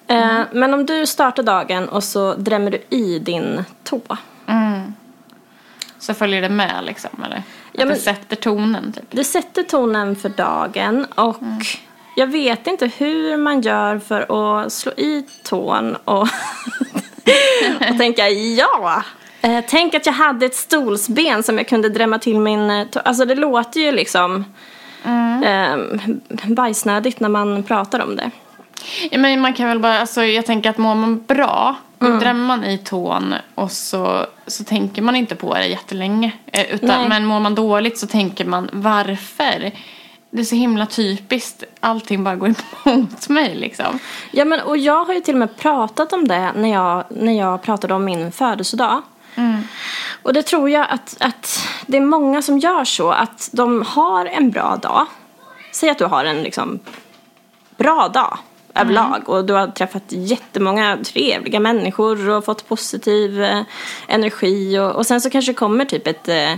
Eh, 0.08 0.42
men 0.52 0.74
om 0.74 0.86
du 0.86 1.06
startar 1.06 1.44
dagen 1.44 1.90
och 1.90 2.04
så 2.04 2.34
drämmer 2.34 2.72
du 2.72 2.98
i 2.98 3.20
din 3.20 3.64
tå. 3.84 4.02
Så 6.12 6.16
följer 6.16 6.42
det 6.42 6.50
med 6.50 6.84
liksom, 6.84 7.10
eller? 7.26 7.44
Ja, 7.72 7.86
men- 7.86 7.88
det 7.88 7.96
sätter 7.96 8.36
tonen 8.36 8.94
typ. 8.94 9.04
Det 9.12 9.24
sätter 9.24 9.64
tonen 9.64 10.16
för 10.16 10.30
dagen 10.30 11.06
och 11.06 11.38
jag 12.16 12.28
vet 12.28 12.68
inte 12.68 12.92
hur 12.98 13.38
man 13.38 13.62
gör 13.62 14.00
för 14.00 14.22
att 14.64 14.74
slå 14.74 14.92
i 14.92 15.26
tån 15.44 15.96
och, 15.96 16.22
och 17.90 17.98
tänka 17.98 18.30
ja. 18.30 19.04
Eh, 19.42 19.64
tänk 19.68 19.94
att 19.94 20.06
jag 20.06 20.14
hade 20.14 20.46
ett 20.46 20.56
stolsben 20.56 21.44
som 21.44 21.58
jag 21.58 21.68
kunde 21.68 21.90
drämma 21.90 22.20
till 22.20 22.40
min. 22.40 22.88
Alltså 23.06 23.26
det 23.26 23.36
låter 23.36 23.80
ju 23.80 23.92
liksom 23.92 24.46
eh, 25.46 25.78
bajsnödigt 26.44 27.20
när 27.20 27.30
man 27.30 27.64
pratar 27.64 28.00
om 28.00 28.16
det. 28.16 28.32
Ja, 29.12 29.18
men 29.18 29.42
man 29.42 29.54
kan 29.54 29.68
väl 29.68 29.80
bara, 29.80 30.00
alltså, 30.00 30.24
jag 30.24 30.46
tänker 30.46 30.70
att 30.70 30.78
mår 30.78 30.96
man 30.96 31.24
bra, 31.24 31.76
då 32.02 32.18
drämmer 32.18 32.46
man 32.46 32.64
i 32.64 32.78
tån 32.78 33.36
och 33.56 33.72
så, 33.72 34.26
så 34.48 34.64
tänker 34.64 35.02
man 35.02 35.16
inte 35.16 35.36
på 35.36 35.54
det 35.54 35.68
jättelänge. 35.68 36.32
Eh, 36.46 36.74
Utan, 36.74 36.90
Nej. 36.90 37.10
men 37.10 37.26
mår 37.26 37.40
man 37.40 37.56
dåligt 37.56 37.98
så 37.98 38.08
tänker 38.08 38.46
man 38.46 38.70
varför? 38.74 39.72
Det 40.30 40.42
är 40.42 40.46
så 40.46 40.56
himla 40.56 40.86
typiskt, 40.86 41.64
allting 41.80 42.24
bara 42.24 42.36
går 42.36 42.54
emot 42.86 43.30
mig 43.30 43.56
liksom. 43.56 44.00
Ja, 44.32 44.46
men, 44.46 44.60
och 44.62 44.78
jag 44.78 45.06
har 45.06 45.14
ju 45.14 45.22
till 45.22 45.34
och 45.34 45.40
med 45.40 45.58
pratat 45.58 46.14
om 46.14 46.28
det 46.28 46.52
när 46.56 46.70
jag, 46.70 47.04
när 47.10 47.38
jag 47.38 47.62
pratade 47.62 47.94
om 47.94 48.06
min 48.06 48.32
födelsedag. 48.32 49.02
Och 50.24 50.34
det 50.34 50.44
tror 50.44 50.70
jag 50.70 50.88
att, 50.90 51.18
att 51.20 51.68
det 51.86 51.98
är 51.98 52.02
många 52.02 52.42
som 52.42 52.60
gör 52.60 52.86
så 52.86 53.12
att 53.12 53.50
de 53.54 53.82
har 53.88 54.26
en 54.26 54.52
bra 54.52 54.76
dag. 54.82 55.06
Säg 55.72 55.90
att 55.90 55.98
du 55.98 56.06
har 56.06 56.26
en 56.26 56.44
liksom 56.44 56.80
bra 57.78 58.08
dag 58.08 58.38
överlag 58.76 59.30
och 59.30 59.46
du 59.46 59.54
har 59.54 59.68
träffat 59.68 60.04
jättemånga 60.08 60.98
trevliga 61.04 61.60
människor 61.60 62.30
och 62.30 62.46
fått 62.46 62.68
positiv 62.68 63.44
eh, 63.44 63.62
energi 64.08 64.80
och, 64.80 64.92
och 64.92 65.06
sen 65.06 65.22
så 65.22 65.30
kanske 65.30 65.54
kommer 65.54 65.86
typ 65.86 66.08
ett 66.08 66.28
eh, 66.28 66.54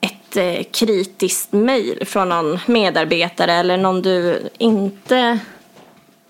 ett 0.00 0.36
eh, 0.36 0.64
kritiskt 0.72 1.52
mejl 1.52 2.06
från 2.06 2.28
någon 2.28 2.58
medarbetare 2.66 3.52
eller 3.52 3.76
någon 3.76 4.02
du 4.02 4.48
inte 4.58 5.38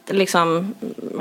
liksom 0.07 0.75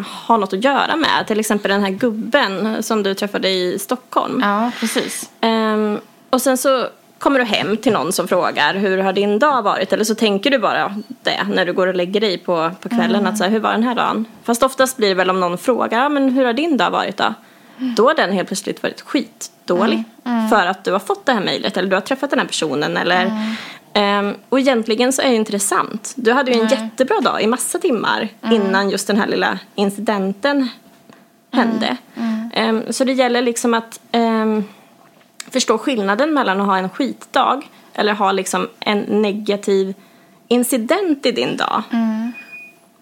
har 0.05 0.37
något 0.37 0.53
att 0.53 0.63
göra 0.63 0.95
med. 0.95 1.27
Till 1.27 1.39
exempel 1.39 1.71
den 1.71 1.83
här 1.83 1.89
gubben 1.89 2.83
som 2.83 3.03
du 3.03 3.13
träffade 3.13 3.49
i 3.49 3.79
Stockholm. 3.79 4.39
Ja, 4.43 4.71
precis. 4.79 5.29
Ehm, 5.41 5.99
och 6.29 6.41
sen 6.41 6.57
så 6.57 6.87
kommer 7.19 7.39
du 7.39 7.45
hem 7.45 7.77
till 7.77 7.93
någon 7.93 8.13
som 8.13 8.27
frågar 8.27 8.73
hur 8.73 8.97
har 8.97 9.13
din 9.13 9.39
dag 9.39 9.61
varit? 9.61 9.93
Eller 9.93 10.03
så 10.03 10.15
tänker 10.15 10.51
du 10.51 10.59
bara 10.59 10.95
det 11.23 11.47
när 11.53 11.65
du 11.65 11.73
går 11.73 11.87
och 11.87 11.95
lägger 11.95 12.21
dig 12.21 12.37
på, 12.37 12.71
på 12.81 12.89
kvällen. 12.89 13.27
Att 13.27 13.37
så 13.37 13.43
här, 13.43 13.51
hur 13.51 13.59
var 13.59 13.71
den 13.71 13.83
här 13.83 13.95
dagen? 13.95 14.25
Fast 14.43 14.63
oftast 14.63 14.97
blir 14.97 15.09
det 15.09 15.15
väl 15.15 15.29
om 15.29 15.39
någon 15.39 15.57
frågar, 15.57 16.09
men 16.09 16.29
hur 16.29 16.45
har 16.45 16.53
din 16.53 16.77
dag 16.77 16.91
varit 16.91 17.17
då? 17.17 17.33
Då 17.77 18.07
har 18.07 18.15
den 18.15 18.31
helt 18.31 18.47
plötsligt 18.47 18.83
varit 18.83 19.01
skitdålig. 19.01 20.03
För 20.49 20.65
att 20.65 20.83
du 20.83 20.91
har 20.91 20.99
fått 20.99 21.25
det 21.25 21.33
här 21.33 21.41
mejlet 21.41 21.77
eller 21.77 21.89
du 21.89 21.95
har 21.95 22.01
träffat 22.01 22.29
den 22.29 22.39
här 22.39 22.47
personen. 22.47 22.97
Eller, 22.97 23.31
Ehm, 23.93 24.35
och 24.49 24.59
egentligen 24.59 25.13
så 25.13 25.21
är 25.21 25.29
det 25.29 25.35
inte 25.35 25.51
det 25.51 25.59
sant. 25.59 26.13
Du 26.15 26.33
hade 26.33 26.51
ju 26.51 26.61
en 26.61 26.67
jättebra 26.67 27.19
dag 27.21 27.41
i 27.41 27.47
massa 27.47 27.79
timmar 27.79 28.29
innan 28.51 28.89
just 28.89 29.07
den 29.07 29.17
här 29.17 29.27
lilla 29.27 29.59
incidenten 29.75 30.69
hände. 31.51 31.97
Ehm, 32.53 32.83
så 32.89 33.03
det 33.03 33.13
gäller 33.13 33.41
liksom 33.41 33.73
att 33.73 33.99
ehm, 34.11 34.28
förstå 35.51 35.77
skillnaden 35.77 36.33
mellan 36.33 36.61
att 36.61 36.67
ha 36.67 36.77
en 36.77 36.89
skitdag 36.89 37.61
eller 37.93 38.13
ha 38.13 38.31
liksom 38.31 38.67
en 38.79 38.99
negativ 38.99 39.93
incident 40.47 41.25
i 41.25 41.31
din 41.31 41.57
dag. 41.57 41.83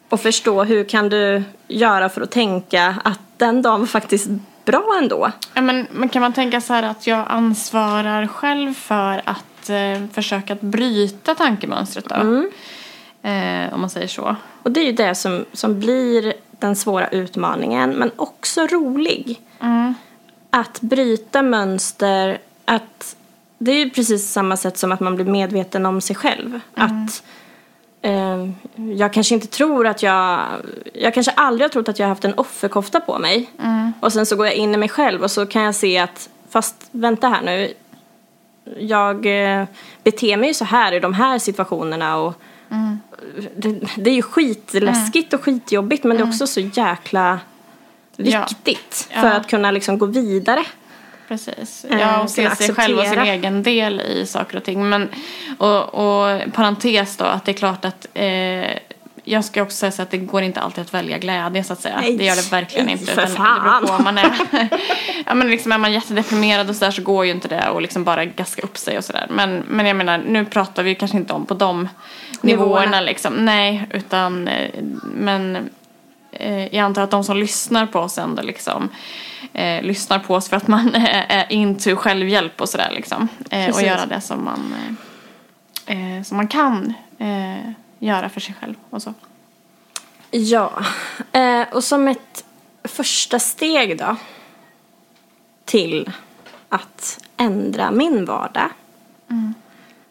Och 0.10 0.20
förstå 0.20 0.64
hur 0.64 0.84
kan 0.84 1.10
du 1.10 1.44
göra 1.68 2.10
för 2.10 2.22
att 2.22 2.32
tänka 2.32 2.96
att 3.04 3.20
den 3.38 3.62
dagen 3.62 3.80
var 3.80 3.88
faktiskt 3.88 4.30
bra 4.66 4.98
ändå. 5.02 5.32
Ja, 5.54 5.62
men, 5.62 5.88
men 5.92 6.10
kan 6.10 6.22
man 6.22 6.34
tänka 6.34 6.62
så 6.62 6.74
här 6.74 6.84
att 6.84 7.08
jag 7.08 7.26
ansvarar 7.30 8.28
själv 8.28 8.74
för 8.74 9.22
att 9.26 9.70
eh, 9.70 10.08
försöka 10.14 10.54
att 10.54 10.62
bryta 10.62 11.36
tankemönstret 11.36 12.06
då? 12.06 12.16
Eh, 13.30 13.74
om 13.74 13.82
man 13.82 13.90
säger 13.90 14.08
så. 14.08 14.36
Och 14.64 14.72
det 14.72 14.80
är 14.80 14.86
ju 14.86 14.92
det 14.92 15.16
som, 15.16 15.46
som 15.54 15.80
blir 15.80 16.34
den 16.52 16.76
svåra 16.76 17.08
utmaningen 17.08 17.90
men 17.90 18.12
också 18.16 18.68
rolig. 18.68 19.40
Att 20.50 20.82
bryta 20.82 21.42
mönster, 21.42 22.40
att 22.66 23.16
det 23.58 23.72
är 23.72 23.86
ju 23.86 23.90
precis 23.90 24.32
samma 24.32 24.58
sätt 24.58 24.78
som 24.78 24.92
att 24.92 25.00
man 25.00 25.16
blir 25.16 25.26
medveten 25.26 25.86
om 25.86 26.02
sig 26.02 26.16
själv. 26.16 26.60
Att 26.74 27.24
eh, 28.02 28.50
jag 28.98 29.14
kanske 29.14 29.36
inte 29.36 29.48
tror 29.48 29.88
att 29.88 30.04
jag, 30.04 30.40
jag 30.94 31.14
kanske 31.14 31.32
aldrig 31.32 31.66
har 31.66 31.70
trott 31.70 31.90
att 31.90 32.00
jag 32.00 32.06
har 32.06 32.10
haft 32.10 32.26
en 32.26 32.34
offerkofta 32.34 33.00
på 33.00 33.20
mig. 33.20 33.50
Och 34.00 34.14
sen 34.14 34.26
så 34.26 34.36
går 34.36 34.46
jag 34.46 34.56
in 34.56 34.74
i 34.74 34.78
mig 34.78 34.90
själv 34.90 35.24
och 35.24 35.32
så 35.32 35.46
kan 35.46 35.62
jag 35.62 35.76
se 35.76 35.98
att, 35.98 36.30
fast 36.50 36.90
vänta 36.92 37.30
här 37.30 37.42
nu, 37.42 37.74
jag 38.80 39.26
eh, 39.26 39.66
beter 40.04 40.38
mig 40.38 40.48
ju 40.48 40.54
så 40.54 40.66
här 40.66 40.94
i 40.94 41.00
de 41.00 41.14
här 41.14 41.40
situationerna 41.40 42.18
och 42.18 42.34
det, 43.56 43.80
det 43.98 44.10
är 44.10 44.16
ju 44.16 44.22
skitläskigt 44.22 45.34
och 45.34 45.42
skitjobbigt 45.42 46.04
men 46.04 46.18
det 46.18 46.24
är 46.24 46.28
också 46.28 46.48
så 46.48 46.60
jäkla. 46.60 47.40
Viktigt 48.18 49.10
Ja. 49.14 49.22
för 49.22 49.28
att 49.32 49.48
kunna 49.50 49.72
liksom 49.72 49.98
gå 49.98 50.06
vidare. 50.06 50.64
Precis. 51.28 51.86
Eh, 51.86 52.00
Ja, 52.00 52.22
och 52.22 52.30
se 52.30 52.56
sig 52.56 52.76
själv 52.76 52.98
och 53.00 53.06
sin 53.06 53.20
egen 53.20 53.64
del 53.64 54.02
i 54.02 54.26
saker 54.26 54.58
och 54.58 54.64
ting. 54.64 54.90
Men, 54.90 55.10
och, 55.58 55.94
och 55.94 56.54
parentes 56.54 57.18
då, 57.18 57.26
att 57.26 57.46
det 57.46 57.52
är 57.52 57.54
klart 57.54 57.86
att 57.86 58.08
eh, 58.14 58.78
jag 59.24 59.46
ska 59.46 59.62
också 59.62 59.78
säga 59.78 59.92
så 59.92 60.02
att 60.02 60.12
det 60.12 60.18
går 60.18 60.42
inte 60.42 60.60
alltid 60.60 60.82
att 60.82 60.94
välja 60.94 61.18
glädje 61.18 61.64
så 61.64 61.74
att 61.74 61.82
säga. 61.82 62.00
Nej, 62.02 62.18
det 62.18 62.26
gör 62.26 62.36
det 62.36 62.52
verkligen 62.52 62.90
inte. 62.90 63.06
för 63.06 63.22
utan 63.22 63.36
fan. 63.36 63.82
Det 63.82 63.88
beror 63.88 63.98
på 63.98 64.04
man 64.04 64.18
är, 64.18 64.32
ja, 65.26 65.34
men 65.34 65.50
liksom 65.50 65.72
är 65.72 65.78
man 65.78 65.94
jättedeprimerad 65.94 66.70
och 66.70 66.76
sådär 66.76 66.92
så 66.92 67.02
går 67.02 67.26
ju 67.26 67.32
inte 67.32 67.48
det 67.48 67.70
och 67.70 67.82
liksom 67.82 68.04
bara 68.04 68.26
gaska 68.26 68.62
upp 68.62 68.78
sig 68.78 68.98
och 68.98 69.04
sådär. 69.06 69.28
Men, 69.30 69.64
men 69.68 69.86
jag 69.86 69.96
menar, 69.96 70.18
nu 70.18 70.46
pratar 70.46 70.84
vi 70.84 70.96
kanske 70.96 71.18
inte 71.18 71.34
om 71.34 71.46
på 71.46 71.54
de 71.54 71.90
nivåerna, 72.42 72.66
Nivåerna. 72.66 73.02
liksom. 73.02 73.34
Nej, 73.34 73.88
utan 73.94 74.50
men 75.04 75.70
eh, 76.40 76.76
jag 76.76 76.78
antar 76.78 77.02
att 77.02 77.12
de 77.12 77.24
som 77.24 77.38
lyssnar 77.38 77.86
på 77.86 78.00
oss 78.00 78.18
ändå 78.18 78.42
liksom 78.42 78.90
eh, 79.54 79.84
lyssnar 79.84 80.20
på 80.20 80.36
oss 80.36 80.50
för 80.50 80.58
att 80.58 80.68
man 80.68 80.96
är, 81.30 81.52
into 81.52 81.96
självhjälp 81.96 82.62
och 82.62 82.70
sådär 82.70 82.92
liksom. 82.92 83.28
Eh, 83.50 83.76
och 83.76 83.82
göra 83.82 84.06
det 84.06 84.22
som 84.22 84.46
man, 84.46 84.74
eh, 85.86 86.18
eh, 86.18 86.24
som 86.24 86.38
man 86.38 86.48
kan 86.48 86.94
eh, 87.18 87.72
göra 88.00 88.30
för 88.30 88.40
sig 88.40 88.56
själv 88.60 88.76
och 88.90 89.02
så. 89.02 89.14
Ja, 90.32 90.72
och 91.72 91.84
som 91.84 92.08
ett 92.08 92.46
första 92.84 93.40
steg 93.40 93.98
då 93.98 94.16
till 95.66 96.12
att 96.70 97.20
ändra 97.38 97.92
min 97.92 98.26
vardag 98.26 98.70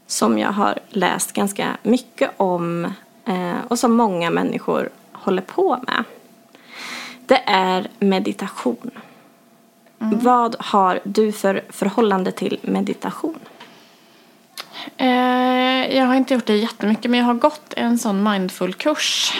som 0.06 0.38
jag 0.38 0.52
har 0.52 0.78
läst 0.88 1.32
ganska 1.32 1.76
mycket 1.82 2.30
om 2.36 2.92
och 3.68 3.78
som 3.78 3.96
många 3.96 4.30
människor 4.30 4.90
håller 5.12 5.42
på 5.42 5.78
med. 5.86 6.04
Det 7.26 7.42
är 7.46 7.88
meditation. 7.98 8.90
Vad 9.98 10.56
har 10.58 11.00
du 11.04 11.32
för 11.32 11.64
förhållande 11.68 12.32
till 12.32 12.58
meditation? 12.62 13.38
Eh, 14.96 15.96
jag 15.96 16.06
har 16.06 16.14
inte 16.14 16.34
gjort 16.34 16.46
det 16.46 16.56
jättemycket 16.56 17.10
men 17.10 17.20
jag 17.20 17.26
har 17.26 17.34
gått 17.34 17.74
en 17.76 17.98
sån 17.98 18.22
mindful-kurs 18.22 19.32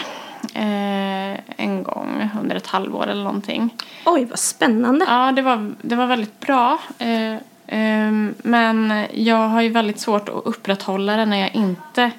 eh, 0.53 1.39
en 1.57 1.83
gång 1.83 2.29
under 2.41 2.55
ett 2.55 2.67
halvår 2.67 3.07
eller 3.07 3.23
någonting. 3.23 3.69
Oj, 4.05 4.25
vad 4.25 4.39
spännande. 4.39 5.05
Ja, 5.07 5.31
det 5.31 5.41
var, 5.41 5.73
det 5.81 5.95
var 5.95 6.07
väldigt 6.07 6.39
bra. 6.39 6.79
Eh, 6.97 7.33
eh, 7.67 8.11
men 8.37 9.05
jag 9.13 9.47
har 9.47 9.61
ju 9.61 9.69
väldigt 9.69 9.99
svårt 9.99 10.29
att 10.29 10.45
upprätthålla 10.45 11.17
det 11.17 11.25
när 11.25 11.37
jag 11.37 11.55
inte 11.55 12.11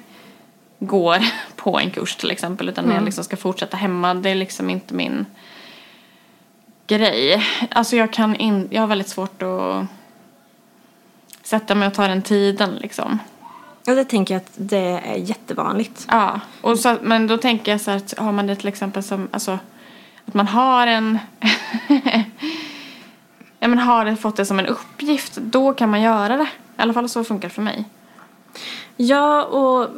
går 0.79 1.17
på 1.55 1.79
en 1.79 1.91
kurs 1.91 2.15
till 2.15 2.31
exempel. 2.31 2.69
Utan 2.69 2.85
när 2.85 2.95
jag 2.95 3.03
liksom 3.03 3.23
ska 3.23 3.37
fortsätta 3.37 3.77
hemma. 3.77 4.13
Det 4.13 4.29
är 4.29 4.35
liksom 4.35 4.69
inte 4.69 4.93
min 4.93 5.25
grej. 6.89 7.45
Alltså 7.69 7.95
jag 7.95 8.13
kan 8.13 8.35
in, 8.35 8.67
jag 8.71 8.81
har 8.81 8.87
väldigt 8.87 9.09
svårt 9.09 9.41
att 9.41 9.85
sätta 11.43 11.75
mig 11.75 11.87
och 11.87 11.93
ta 11.93 12.07
den 12.07 12.21
tiden 12.21 12.75
liksom. 12.75 13.19
Ja, 13.85 13.95
det 13.95 14.05
tänker 14.05 14.33
jag 14.33 14.41
att 14.41 14.51
det 14.55 15.01
är 15.05 15.15
jättevanligt. 15.15 16.05
Ja, 16.09 16.39
och 16.61 16.79
så, 16.79 16.97
men 17.01 17.27
då 17.27 17.37
tänker 17.37 17.71
jag 17.71 17.81
så 17.81 17.91
här 17.91 17.97
att 17.97 18.17
har 18.17 18.31
man 18.31 18.47
det 18.47 18.55
till 18.55 18.67
exempel 18.67 19.03
som, 19.03 19.27
alltså 19.31 19.59
att 20.25 20.33
man 20.33 20.47
har 20.47 20.87
en 20.87 21.19
ja 23.59 23.67
men 23.67 23.79
har 23.79 24.05
det 24.05 24.15
fått 24.15 24.35
det 24.35 24.45
som 24.45 24.59
en 24.59 24.65
uppgift, 24.65 25.35
då 25.35 25.73
kan 25.73 25.89
man 25.89 26.01
göra 26.01 26.37
det. 26.37 26.49
I 26.77 26.81
alla 26.81 26.93
fall 26.93 27.09
så 27.09 27.23
funkar 27.23 27.47
det 27.47 27.53
för 27.53 27.61
mig. 27.61 27.85
Ja, 28.95 29.43
och 29.43 29.89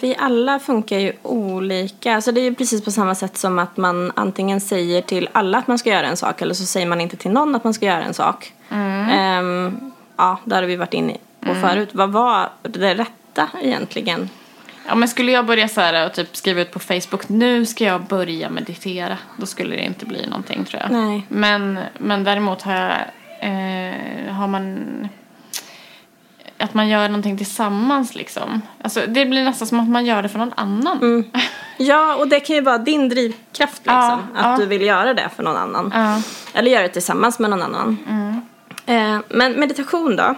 vi 0.00 0.16
alla 0.18 0.58
funkar 0.58 0.98
ju 0.98 1.12
olika. 1.22 2.14
Alltså 2.14 2.32
det 2.32 2.40
är 2.40 2.44
ju 2.44 2.54
precis 2.54 2.84
på 2.84 2.90
samma 2.90 3.14
sätt 3.14 3.36
som 3.36 3.58
att 3.58 3.76
man 3.76 4.12
antingen 4.16 4.60
säger 4.60 5.02
till 5.02 5.28
alla 5.32 5.58
att 5.58 5.66
man 5.66 5.78
ska 5.78 5.90
göra 5.90 6.06
en 6.06 6.16
sak 6.16 6.42
eller 6.42 6.54
så 6.54 6.66
säger 6.66 6.86
man 6.86 7.00
inte 7.00 7.16
till 7.16 7.30
någon 7.30 7.54
att 7.54 7.64
man 7.64 7.74
ska 7.74 7.86
göra 7.86 8.02
en 8.02 8.14
sak. 8.14 8.52
Ehm, 8.70 9.92
ja, 10.16 10.38
där 10.44 10.56
har 10.56 10.68
vi 10.68 10.76
varit 10.76 10.94
inne 10.94 11.16
på 11.40 11.54
förut. 11.54 11.88
Vad 11.92 12.12
var 12.12 12.48
det 12.62 12.94
rätta 12.94 13.48
egentligen? 13.62 14.30
Ja 14.88 14.94
men 14.94 15.08
skulle 15.08 15.32
jag 15.32 15.46
börja 15.46 15.68
så 15.68 15.80
här 15.80 16.06
och 16.06 16.12
typ 16.12 16.36
skriva 16.36 16.60
ut 16.60 16.70
på 16.70 16.78
Facebook 16.78 17.28
nu 17.28 17.66
ska 17.66 17.84
jag 17.84 18.02
börja 18.02 18.50
meditera. 18.50 19.18
Då 19.36 19.46
skulle 19.46 19.76
det 19.76 19.84
inte 19.84 20.06
bli 20.06 20.26
någonting 20.26 20.64
tror 20.64 20.82
jag. 20.82 20.90
Nej. 20.90 21.26
Men, 21.28 21.78
men 21.98 22.24
däremot 22.24 22.62
har 22.62 22.72
jag, 22.72 22.90
eh, 23.40 24.34
har 24.34 24.46
man 24.46 25.08
att 26.58 26.74
man 26.74 26.88
gör 26.88 27.08
någonting 27.08 27.38
tillsammans 27.38 28.14
liksom. 28.14 28.62
Alltså 28.82 29.00
det 29.08 29.26
blir 29.26 29.44
nästan 29.44 29.68
som 29.68 29.80
att 29.80 29.88
man 29.88 30.06
gör 30.06 30.22
det 30.22 30.28
för 30.28 30.38
någon 30.38 30.52
annan. 30.56 31.24
Ja, 31.76 32.14
och 32.14 32.28
det 32.28 32.40
kan 32.40 32.56
ju 32.56 32.62
vara 32.62 32.78
din 32.78 33.08
drivkraft 33.08 33.78
liksom. 33.78 33.92
Ja, 33.94 34.18
att 34.34 34.44
ja. 34.44 34.56
du 34.58 34.66
vill 34.66 34.82
göra 34.82 35.14
det 35.14 35.30
för 35.36 35.42
någon 35.42 35.56
annan. 35.56 35.90
Ja. 35.94 36.22
Eller 36.58 36.70
göra 36.70 36.82
det 36.82 36.88
tillsammans 36.88 37.38
med 37.38 37.50
någon 37.50 37.62
annan. 37.62 37.98
Eh, 38.86 39.18
men 39.28 39.52
meditation 39.52 40.16
då? 40.16 40.34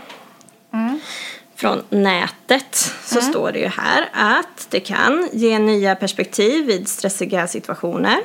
Från 1.56 1.82
nätet 1.88 2.94
så 3.02 3.20
står 3.20 3.52
det 3.52 3.58
ju 3.58 3.66
här 3.66 4.08
att 4.12 4.66
det 4.70 4.80
kan 4.80 5.28
ge 5.32 5.58
nya 5.58 5.94
perspektiv 5.94 6.66
vid 6.66 6.88
stressiga 6.88 7.46
situationer. 7.46 8.18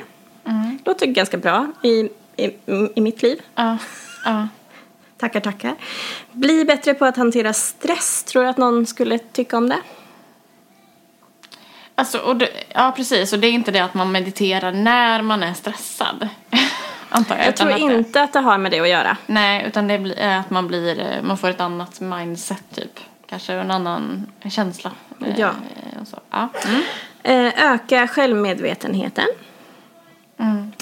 Låter 0.84 1.06
ganska 1.06 1.36
bra 1.36 1.72
i, 1.82 2.08
i, 2.36 2.50
i 2.94 3.00
mitt 3.00 3.22
liv. 3.22 3.40
Ja. 3.54 3.78
Ja. 4.24 4.48
Tackar, 5.22 5.40
tackar. 5.40 5.74
Bli 6.32 6.64
bättre 6.64 6.94
på 6.94 7.04
att 7.04 7.16
hantera 7.16 7.52
stress. 7.52 8.24
Tror 8.24 8.42
du 8.42 8.48
att 8.48 8.56
någon 8.56 8.86
skulle 8.86 9.18
tycka 9.18 9.56
om 9.56 9.68
det? 9.68 9.78
Alltså, 11.94 12.18
och 12.18 12.36
det, 12.36 12.48
ja 12.74 12.92
precis. 12.96 13.32
Och 13.32 13.38
det 13.38 13.46
är 13.46 13.52
inte 13.52 13.70
det 13.70 13.80
att 13.80 13.94
man 13.94 14.12
mediterar 14.12 14.72
när 14.72 15.22
man 15.22 15.42
är 15.42 15.52
stressad. 15.54 16.28
Antar 17.08 17.36
jag. 17.36 17.46
Jag 17.46 17.56
tror 17.56 17.70
att 17.70 17.76
det- 17.76 17.82
inte 17.82 18.22
att 18.22 18.32
det 18.32 18.40
har 18.40 18.58
med 18.58 18.70
det 18.72 18.80
att 18.80 18.88
göra. 18.88 19.16
Nej, 19.26 19.64
utan 19.66 19.88
det 19.88 19.94
är 20.16 20.38
att 20.38 20.50
man 20.50 20.68
blir, 20.68 21.00
eh, 21.00 21.22
man 21.22 21.38
får 21.38 21.48
ett 21.50 21.60
annat 21.60 22.00
mindset 22.00 22.64
typ. 22.74 23.00
Kanske 23.26 23.52
en 23.52 23.70
annan 23.70 24.26
känsla. 24.50 24.90
eh, 25.26 25.38
Ja. 25.40 25.50
Ja. 26.30 26.48
Mm. 26.66 26.82
Eh, 27.22 27.64
öka 27.72 28.08
självmedvetenheten. 28.08 29.26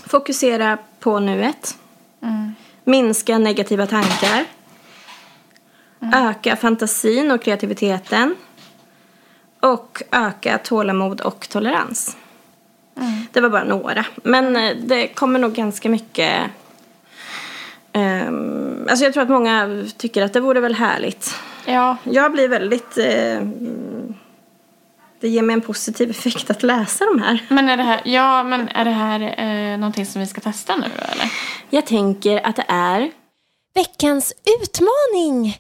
Fokusera 0.06 0.78
på 1.00 1.18
nuet. 1.18 1.74
Minska 2.90 3.38
negativa 3.38 3.86
tankar. 3.86 4.44
Öka 6.14 6.56
fantasin 6.56 7.30
och 7.30 7.42
kreativiteten. 7.42 8.34
Och 9.60 10.02
öka 10.10 10.58
tålamod 10.58 11.20
och 11.20 11.48
tolerans. 11.48 12.16
Det 13.32 13.40
var 13.40 13.48
bara 13.48 13.64
några. 13.64 14.04
Men 14.16 14.56
eh, 14.56 14.76
det 14.76 15.08
kommer 15.08 15.38
nog 15.38 15.52
ganska 15.52 15.88
mycket... 15.88 16.50
ehm, 17.92 18.86
alltså 18.90 19.04
jag 19.04 19.12
tror 19.12 19.22
att 19.22 19.28
många 19.28 19.84
tycker 19.96 20.22
att 20.22 20.32
det 20.32 20.40
vore 20.40 20.60
väl 20.60 20.74
härligt. 20.74 21.34
ja. 21.66 21.96
Jag 22.04 22.32
blir 22.32 22.48
väldigt... 22.48 22.98
Eh, 22.98 23.40
det 25.20 25.28
ger 25.28 25.42
mig 25.42 25.54
en 25.54 25.60
positiv 25.60 26.10
effekt 26.10 26.50
att 26.50 26.62
läsa 26.62 27.04
de 27.04 27.22
här. 27.22 27.46
Men 27.48 27.68
är 27.68 27.76
det 27.76 27.82
här, 27.82 28.00
ja, 28.04 28.42
men 28.42 28.68
är 28.68 28.84
det 28.84 28.90
här 28.90 29.20
eh, 29.72 29.78
någonting 29.78 30.06
som 30.06 30.20
vi 30.20 30.26
ska 30.26 30.40
testa 30.40 30.76
nu 30.76 30.86
eller? 30.86 31.32
Jag 31.70 31.86
tänker 31.86 32.46
att 32.46 32.56
det 32.56 32.64
är... 32.68 33.10
Veckans 33.74 34.32
utmaning! 34.62 35.58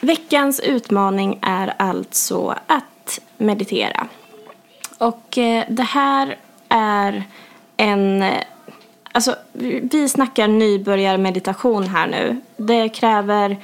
Veckans 0.00 0.60
utmaning 0.60 1.38
är 1.42 1.74
alltså 1.78 2.54
att 2.66 3.20
meditera. 3.36 4.08
Och 4.98 5.38
eh, 5.38 5.64
det 5.68 5.82
här 5.82 6.38
är 6.68 7.24
en... 7.76 8.24
Alltså, 9.12 9.36
vi 9.82 10.08
snackar 10.08 10.48
nybörjarmeditation 10.48 11.88
här 11.88 12.06
nu. 12.06 12.40
Det 12.56 12.88
kräver 12.88 13.56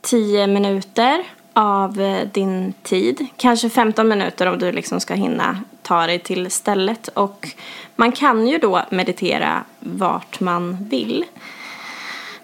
10 0.00 0.46
minuter 0.46 1.24
av 1.52 2.00
eh, 2.00 2.28
din 2.32 2.72
tid. 2.82 3.26
Kanske 3.36 3.70
15 3.70 4.08
minuter 4.08 4.46
om 4.46 4.58
du 4.58 4.72
liksom 4.72 5.00
ska 5.00 5.14
hinna 5.14 5.64
ta 5.90 6.06
dig 6.06 6.18
till 6.18 6.50
stället. 6.50 7.08
Och 7.08 7.48
man 7.96 8.12
kan 8.12 8.48
ju 8.48 8.58
då 8.58 8.82
meditera 8.90 9.64
vart 9.80 10.40
man 10.40 10.76
vill. 10.90 11.24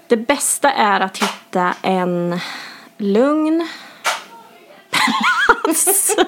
Det 0.07 0.17
bästa 0.17 0.73
är 0.73 1.01
att 1.01 1.19
hitta 1.19 1.75
en 1.83 2.41
lugn 2.99 3.69
plats. 4.91 6.17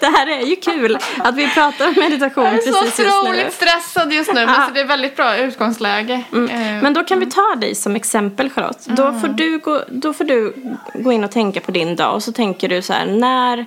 Det 0.00 0.06
här 0.06 0.26
är 0.26 0.46
ju 0.46 0.56
kul 0.56 0.98
att 1.18 1.34
vi 1.34 1.48
pratar 1.48 1.88
om 1.88 1.94
meditation 1.96 2.44
Jag 2.44 2.52
är 2.54 2.56
precis 2.56 2.76
så 2.76 2.84
just 2.84 2.98
nu. 2.98 3.08
otroligt 3.08 3.52
stressad 3.52 4.12
just 4.12 4.32
nu, 4.34 4.46
men 4.46 4.66
så 4.66 4.74
det 4.74 4.80
är 4.80 4.84
väldigt 4.84 5.16
bra 5.16 5.36
utgångsläge. 5.36 6.14
Eh, 6.32 6.82
Men 6.82 6.94
då 6.94 7.04
kan 7.04 7.20
vi 7.20 7.26
ta 7.26 7.54
dig 7.54 7.74
som 7.74 7.96
exempel 7.96 8.50
Charlotte. 8.50 8.86
Då, 8.86 9.12
får 9.12 9.28
du 9.28 9.58
gå, 9.58 9.82
då 9.88 10.12
får 10.12 10.24
du 10.24 10.54
gå 10.94 11.12
in 11.12 11.24
och 11.24 11.30
tänka 11.30 11.60
på 11.60 11.70
din 11.72 11.96
dag 11.96 12.14
och 12.14 12.22
så 12.22 12.32
tänker 12.32 12.68
du 12.68 12.82
så 12.82 12.92
här, 12.92 13.06
när, 13.06 13.66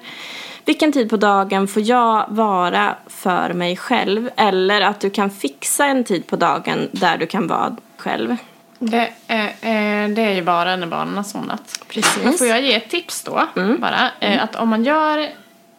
vilken 0.65 0.91
tid 0.91 1.10
på 1.10 1.17
dagen 1.17 1.67
får 1.67 1.82
jag 1.82 2.26
vara 2.30 2.95
för 3.08 3.54
mig 3.54 3.78
själv? 3.78 4.30
Eller 4.36 4.82
att 4.82 5.00
du 5.00 5.10
kan 5.10 5.30
fixa 5.30 5.86
en 5.86 6.04
tid 6.04 6.28
på 6.28 6.36
dagen 6.36 6.89
där 6.91 7.17
du 7.17 7.26
kan 7.28 7.47
vara 7.47 7.76
själv. 7.97 8.36
Det, 8.80 9.10
är, 9.28 9.47
eh, 9.47 10.10
det 10.10 10.21
är 10.21 10.34
ju 10.36 10.41
bara 10.41 10.76
när 10.76 10.88
barnen 10.88 11.17
har 11.17 11.24
somnat. 11.24 11.84
Precis. 11.88 12.38
Får 12.38 12.47
jag 12.47 12.62
ge 12.62 12.74
ett 12.74 12.89
tips 12.89 13.24
då? 13.24 13.47
Bara, 13.80 14.12
eh, 14.19 14.43
att 14.43 14.56
om 14.56 14.69
man 14.69 14.84
gör, 14.84 15.30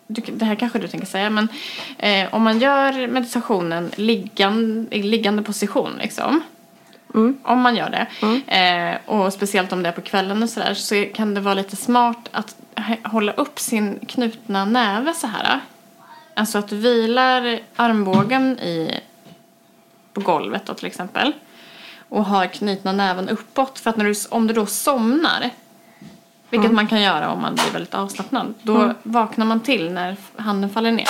det 0.07 0.45
här 0.45 0.55
kanske 0.55 0.79
du 0.79 0.89
tänker 0.89 1.07
säga, 1.07 1.31
men 1.31 1.49
eh, 1.99 2.35
om 2.35 2.43
man 2.43 2.59
gör 2.59 3.07
meditationen 3.07 3.91
liggan, 3.97 4.87
i 4.91 5.03
liggande 5.03 5.43
position 5.43 5.93
liksom. 6.01 6.43
Om 7.43 7.61
man 7.61 7.77
gör 7.77 7.91
det. 7.91 8.07
Eh, 8.57 9.17
och 9.17 9.33
speciellt 9.33 9.73
om 9.73 9.83
det 9.83 9.89
är 9.89 9.93
på 9.93 10.01
kvällen 10.01 10.43
och 10.43 10.49
sådär 10.49 10.75
så 10.75 11.05
kan 11.15 11.35
det 11.35 11.41
vara 11.41 11.55
lite 11.55 11.77
smart 11.77 12.29
att 12.33 12.57
hålla 13.05 13.33
upp 13.33 13.59
sin 13.61 13.99
knutna 14.09 14.65
näve 14.65 15.15
så 15.15 15.27
här. 15.27 15.61
Alltså 16.35 16.59
att 16.59 16.69
du 16.69 16.77
vilar 16.77 17.61
armbågen 17.77 18.59
i, 18.59 19.01
på 20.13 20.21
golvet 20.21 20.67
då 20.67 20.75
till 20.75 20.87
exempel. 20.87 21.33
Och 22.09 22.25
har 22.25 22.47
knutna 22.47 22.93
näven 22.93 23.29
uppåt. 23.29 23.79
För 23.79 23.91
att 23.91 23.97
när 23.97 24.05
du, 24.05 24.15
om 24.31 24.47
du 24.47 24.55
då 24.55 24.67
somnar, 24.67 25.51
vilket 26.51 26.73
man 26.73 26.87
kan 26.87 27.01
göra 27.03 27.33
om 27.33 27.43
man 27.43 27.55
blir 27.55 27.71
väldigt 27.73 27.95
avslappnad, 27.95 28.55
då 28.63 28.95
vaknar 29.03 29.47
man 29.47 29.61
till 29.61 29.93
när 29.93 30.17
handen 30.37 30.71
faller 30.71 30.93
ner. 30.93 31.09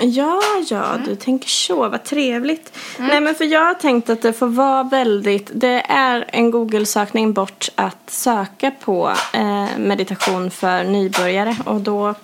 Ja, 0.00 0.40
ja, 0.70 0.98
du 1.04 1.16
tänker 1.16 1.48
så. 1.48 1.88
Vad 1.88 2.04
trevligt. 2.04 2.78
Nej, 2.98 3.20
men 3.20 3.34
för 3.34 3.44
jag 3.44 3.64
har 3.64 3.74
tänkt 3.74 4.10
att 4.10 4.22
det 4.22 4.32
får 4.32 4.46
vara 4.46 4.82
väldigt... 4.82 5.50
Det 5.54 5.82
är 5.88 6.24
en 6.28 6.50
Google-sökning 6.50 7.32
bort 7.32 7.68
att 7.74 8.10
söka 8.10 8.70
på 8.70 9.12
eh, 9.32 9.78
meditation 9.78 10.50
för 10.50 10.84
nybörjare. 10.84 11.56
Och 11.64 11.80
då 11.80 12.14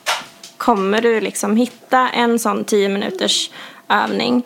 kommer 0.56 1.02
du 1.02 1.20
liksom 1.20 1.56
hitta 1.56 2.08
en 2.08 2.38
sån 2.38 2.64
10 2.64 2.88
minuters 2.88 3.50
övning. 3.88 4.42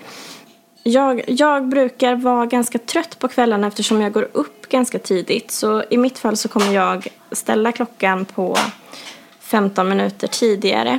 Jag, 0.83 1.25
jag 1.27 1.69
brukar 1.69 2.15
vara 2.15 2.47
ganska 2.47 2.79
trött 2.79 3.19
på 3.19 3.29
kvällarna 3.29 3.67
eftersom 3.67 4.01
jag 4.03 4.12
går 4.12 4.29
upp 4.33 4.69
ganska 4.69 4.99
tidigt. 4.99 5.51
Så 5.51 5.85
i 5.91 5.97
mitt 5.97 6.19
fall 6.19 6.37
så 6.37 6.49
kommer 6.49 6.73
jag 6.73 7.07
ställa 7.33 7.73
klockan 7.73 8.25
på 8.25 8.57
15 9.41 9.89
minuter 9.89 10.29
tidigare. 10.29 10.99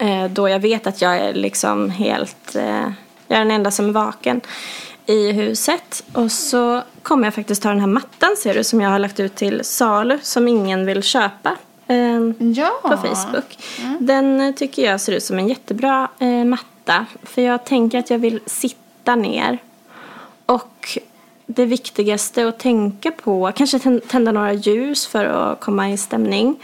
Eh, 0.00 0.24
då 0.30 0.48
jag 0.48 0.60
vet 0.60 0.86
att 0.86 1.02
jag 1.02 1.16
är 1.16 1.34
liksom 1.34 1.90
helt... 1.90 2.56
Eh, 2.56 2.90
jag 3.26 3.36
är 3.36 3.44
den 3.44 3.50
enda 3.50 3.70
som 3.70 3.88
är 3.88 3.92
vaken 3.92 4.40
i 5.06 5.32
huset. 5.32 6.04
Och 6.12 6.32
så 6.32 6.82
kommer 7.02 7.26
jag 7.26 7.34
faktiskt 7.34 7.62
ta 7.62 7.68
den 7.68 7.80
här 7.80 7.86
mattan 7.86 8.36
ser 8.38 8.54
du 8.54 8.64
som 8.64 8.80
jag 8.80 8.90
har 8.90 8.98
lagt 8.98 9.20
ut 9.20 9.34
till 9.34 9.64
salu 9.64 10.18
som 10.22 10.48
ingen 10.48 10.86
vill 10.86 11.02
köpa. 11.02 11.56
Eh, 11.86 12.20
Ja. 12.38 12.70
på 12.82 12.88
Facebook. 12.96 13.58
Den 13.98 14.40
eh, 14.40 14.54
tycker 14.54 14.82
jag 14.84 15.00
ser 15.00 15.12
ut 15.12 15.24
som 15.24 15.38
en 15.38 15.48
jättebra 15.48 16.08
matta. 16.46 17.06
För 17.22 17.42
jag 17.42 17.64
tänker 17.64 17.98
att 17.98 18.10
jag 18.10 18.18
vill 18.18 18.40
sitta 18.46 19.16
ner. 19.16 19.58
Och 20.46 20.98
det 21.46 21.64
viktigaste 21.66 22.48
att 22.48 22.58
tänka 22.58 23.10
på, 23.10 23.52
kanske 23.56 23.78
tän- 23.78 24.00
tända 24.08 24.32
några 24.32 24.52
ljus 24.52 25.06
för 25.06 25.24
att 25.24 25.60
komma 25.60 25.90
i 25.90 25.96
stämning. 25.96 26.56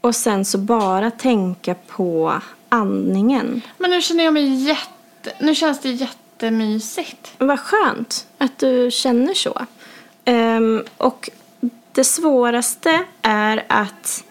Och 0.00 0.16
sen 0.16 0.44
så 0.44 0.58
bara 0.58 1.10
tänka 1.10 1.74
på 1.74 2.32
andningen. 2.68 3.62
Men 3.78 3.90
nu 3.90 4.02
känner 4.02 4.24
jag 4.24 4.34
mig 4.34 4.54
jätte... 4.54 5.32
Nu 5.40 5.54
känns 5.54 5.80
det 5.80 5.90
jättemysigt. 5.90 7.34
Vad 7.38 7.60
skönt 7.60 8.26
att 8.38 8.58
du 8.58 8.90
känner 8.90 9.34
så. 9.34 9.66
Ehm, 10.24 10.84
och 10.96 11.30
det 11.92 12.04
svåraste 12.04 13.04
är 13.22 13.64
att 13.68 14.24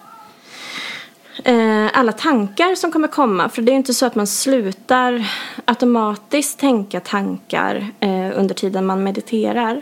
eh, 1.44 1.88
alla 1.94 2.12
tankar 2.12 2.76
som 2.76 2.92
kommer 2.92 3.08
komma, 3.08 3.50
för 3.50 3.62
det 3.62 3.70
är 3.70 3.74
ju 3.74 3.78
inte 3.78 3.94
så 3.94 4.06
att 4.06 4.16
man 4.16 4.28
slutar 4.28 5.28
automatiskt 5.66 6.60
tänka 6.60 7.00
tankar 7.00 7.88
eh, 8.00 8.40
under 8.40 8.56
tiden 8.56 8.86
man 8.86 9.04
mediterar. 9.04 9.82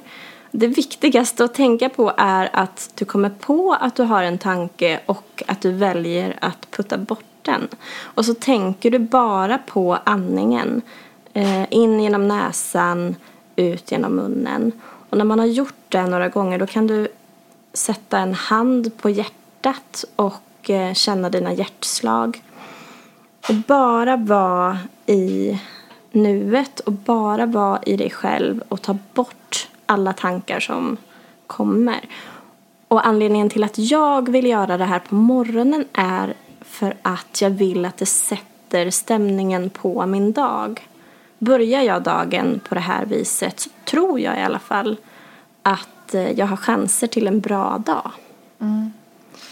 Det 0.52 0.68
viktigaste 0.68 1.44
att 1.44 1.54
tänka 1.54 1.90
på 1.90 2.14
är 2.18 2.50
att 2.54 2.92
du 2.96 3.06
kommer 3.06 3.30
på 3.30 3.78
att 3.82 3.96
du 3.96 4.04
har 4.04 4.24
en 4.24 4.38
tanke 4.38 5.00
och 5.06 5.44
att 5.48 5.62
du 5.62 5.72
väljer 5.72 6.38
att 6.42 6.72
putta 6.72 6.98
bort 6.98 7.35
den. 7.46 7.68
Och 8.02 8.26
så 8.26 8.34
tänker 8.34 8.92
du 8.92 9.00
bara 9.00 9.58
på 9.58 9.98
andningen. 10.04 10.82
Eh, 11.34 11.74
in 11.74 12.00
genom 12.00 12.28
näsan, 12.28 13.16
ut 13.56 13.92
genom 13.92 14.16
munnen. 14.16 14.72
Och 15.10 15.18
när 15.18 15.26
man 15.26 15.40
har 15.40 15.46
gjort 15.46 15.86
det 15.90 16.08
några 16.08 16.30
gånger 16.30 16.60
då 16.60 16.68
kan 16.68 16.88
du 16.88 17.08
sätta 17.74 18.20
en 18.20 18.34
hand 18.34 18.98
på 18.98 19.10
hjärtat 19.10 20.06
och 20.16 20.70
eh, 20.70 20.94
känna 20.94 21.30
dina 21.30 21.54
hjärtslag. 21.54 22.44
Och 23.50 23.56
bara 23.68 24.18
vara 24.18 24.80
i 25.06 25.60
nuet 26.12 26.80
och 26.80 26.92
bara 26.92 27.46
vara 27.46 27.80
i 27.86 27.98
dig 27.98 28.10
själv 28.10 28.64
och 28.68 28.82
ta 28.82 28.98
bort 29.14 29.68
alla 29.86 30.14
tankar 30.14 30.60
som 30.60 30.98
kommer. 31.48 32.00
Och 32.88 33.08
anledningen 33.08 33.50
till 33.50 33.64
att 33.64 33.78
jag 33.78 34.30
vill 34.30 34.46
göra 34.46 34.78
det 34.78 34.86
här 34.86 35.00
på 35.00 35.16
morgonen 35.16 35.86
är 35.94 36.34
för 36.70 36.94
att 37.02 37.42
jag 37.42 37.50
vill 37.50 37.86
att 37.86 37.98
det 37.98 38.06
sätter 38.06 38.90
stämningen 38.90 39.70
på 39.70 40.06
min 40.06 40.32
dag. 40.32 40.88
Börjar 41.40 41.82
jag 41.82 42.04
dagen 42.04 42.62
på 42.70 42.76
det 42.76 42.82
här 42.82 43.06
viset 43.06 43.60
så 43.60 43.70
tror 43.86 44.20
jag 44.20 44.38
i 44.38 44.42
alla 44.42 44.60
fall 44.60 44.98
att 45.64 46.14
eh, 46.14 46.32
jag 46.32 46.46
har 46.46 46.58
chanser 46.58 47.08
till 47.08 47.28
en 47.28 47.40
bra 47.40 47.84
dag. 47.86 48.12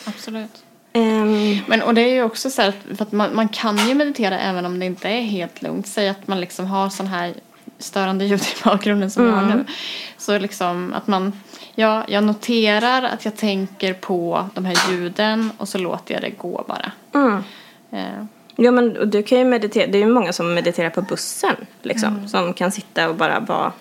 Absolut. 0.06 0.64
Ehm, 0.94 1.58
Men 1.68 1.82
och 1.82 1.94
det 1.94 2.02
är 2.02 2.14
ju 2.14 2.24
också 2.24 2.50
så 2.50 2.62
här 2.62 2.74
att, 3.00 3.12
man, 3.12 3.36
man 3.36 3.50
kan 3.50 3.88
ju 3.88 3.96
meditera 3.96 4.40
även 4.40 4.66
om 4.66 4.80
det 4.80 4.86
inte 4.86 5.10
är 5.10 5.22
helt 5.22 5.62
lugnt. 5.62 5.88
Säg 5.88 6.10
att 6.10 6.28
man 6.28 6.40
liksom 6.40 6.66
har 6.66 6.90
sån 6.90 7.08
här 7.08 7.34
störande 7.80 8.26
ljud 8.26 8.42
i 8.42 8.64
bakgrunden 8.64 9.12
som 9.12 9.26
jag 9.26 9.32
har 9.34 9.56
nu. 9.56 9.66
Så 10.18 10.38
liksom 10.40 10.94
att 10.94 11.08
man, 11.08 11.34
ja, 11.76 12.04
jag 12.08 12.24
noterar 12.24 13.04
att 13.04 13.26
jag 13.26 13.36
tänker 13.36 13.94
på 13.94 14.50
de 14.54 14.66
här 14.66 14.78
ljuden 14.92 15.52
och 15.58 15.70
så 15.70 15.78
låter 15.78 16.14
jag 16.14 16.24
det 16.24 16.30
gå 16.30 16.66
bara. 16.68 16.92
mm. 17.14 17.44
Eh, 17.92 18.26
Ja 18.56 18.72
men 18.72 19.10
du 19.10 19.24
kan 19.24 19.38
ju 19.38 19.46
meditera, 19.46 19.88
det 19.88 19.98
är 19.98 20.00
ju 20.06 20.14
många 20.14 20.34
som 20.34 20.54
mediterar 20.54 20.90
på 20.90 21.02
bussen 21.02 21.56
liksom. 21.82 22.28
Som 22.28 22.54
kan 22.54 22.72
sitta 22.72 23.10
och 23.10 23.16
bara 23.16 23.40
vara 23.40 23.72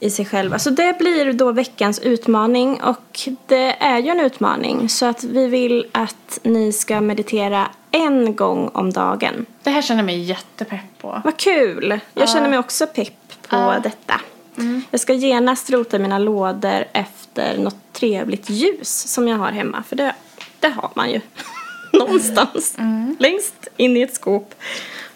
i 0.00 0.10
sig 0.10 0.24
själva. 0.24 0.58
Så 0.58 0.70
det 0.70 0.98
blir 0.98 1.32
då 1.32 1.52
veckans 1.52 1.98
utmaning 1.98 2.82
och 2.82 3.28
det 3.46 3.76
är 3.82 3.98
ju 3.98 4.08
en 4.08 4.20
utmaning. 4.20 4.88
Så 4.88 5.06
att 5.06 5.24
vi 5.24 5.46
vill 5.46 5.86
att 5.92 6.38
ni 6.42 6.72
ska 6.72 7.00
meditera 7.00 7.68
en 7.90 8.36
gång 8.36 8.68
om 8.74 8.92
dagen. 8.92 9.46
det 9.62 9.70
här 9.70 9.82
känner 9.82 9.98
jag 9.98 10.06
mig 10.06 10.18
jättepepp 10.20 10.98
på. 11.00 11.20
Vad 11.24 11.36
kul! 11.36 12.00
Jag 12.14 12.28
känner 12.28 12.48
mig 12.50 12.58
också 12.58 12.86
pepp 12.86 13.08
på 13.48 13.56
Ja. 13.56 13.74
detta. 13.82 14.20
Jag 14.90 15.00
ska 15.00 15.12
genast 15.12 15.70
rota 15.70 15.98
mina 15.98 16.18
lådor 16.18 16.84
efter 16.92 17.58
något 17.58 17.92
trevligt 17.92 18.50
ljus 18.50 19.12
som 19.12 19.28
jag 19.28 19.36
har 19.36 19.52
hemma. 19.52 19.82
För 19.82 19.96
det, 19.96 20.14
det 20.60 20.68
har 20.68 20.90
man 20.94 21.10
ju 21.10 21.20
någonstans. 21.92 22.76
Längst 23.18 23.68
in 23.76 23.96
i 23.96 24.02
ett 24.02 24.14
skåp 24.14 24.54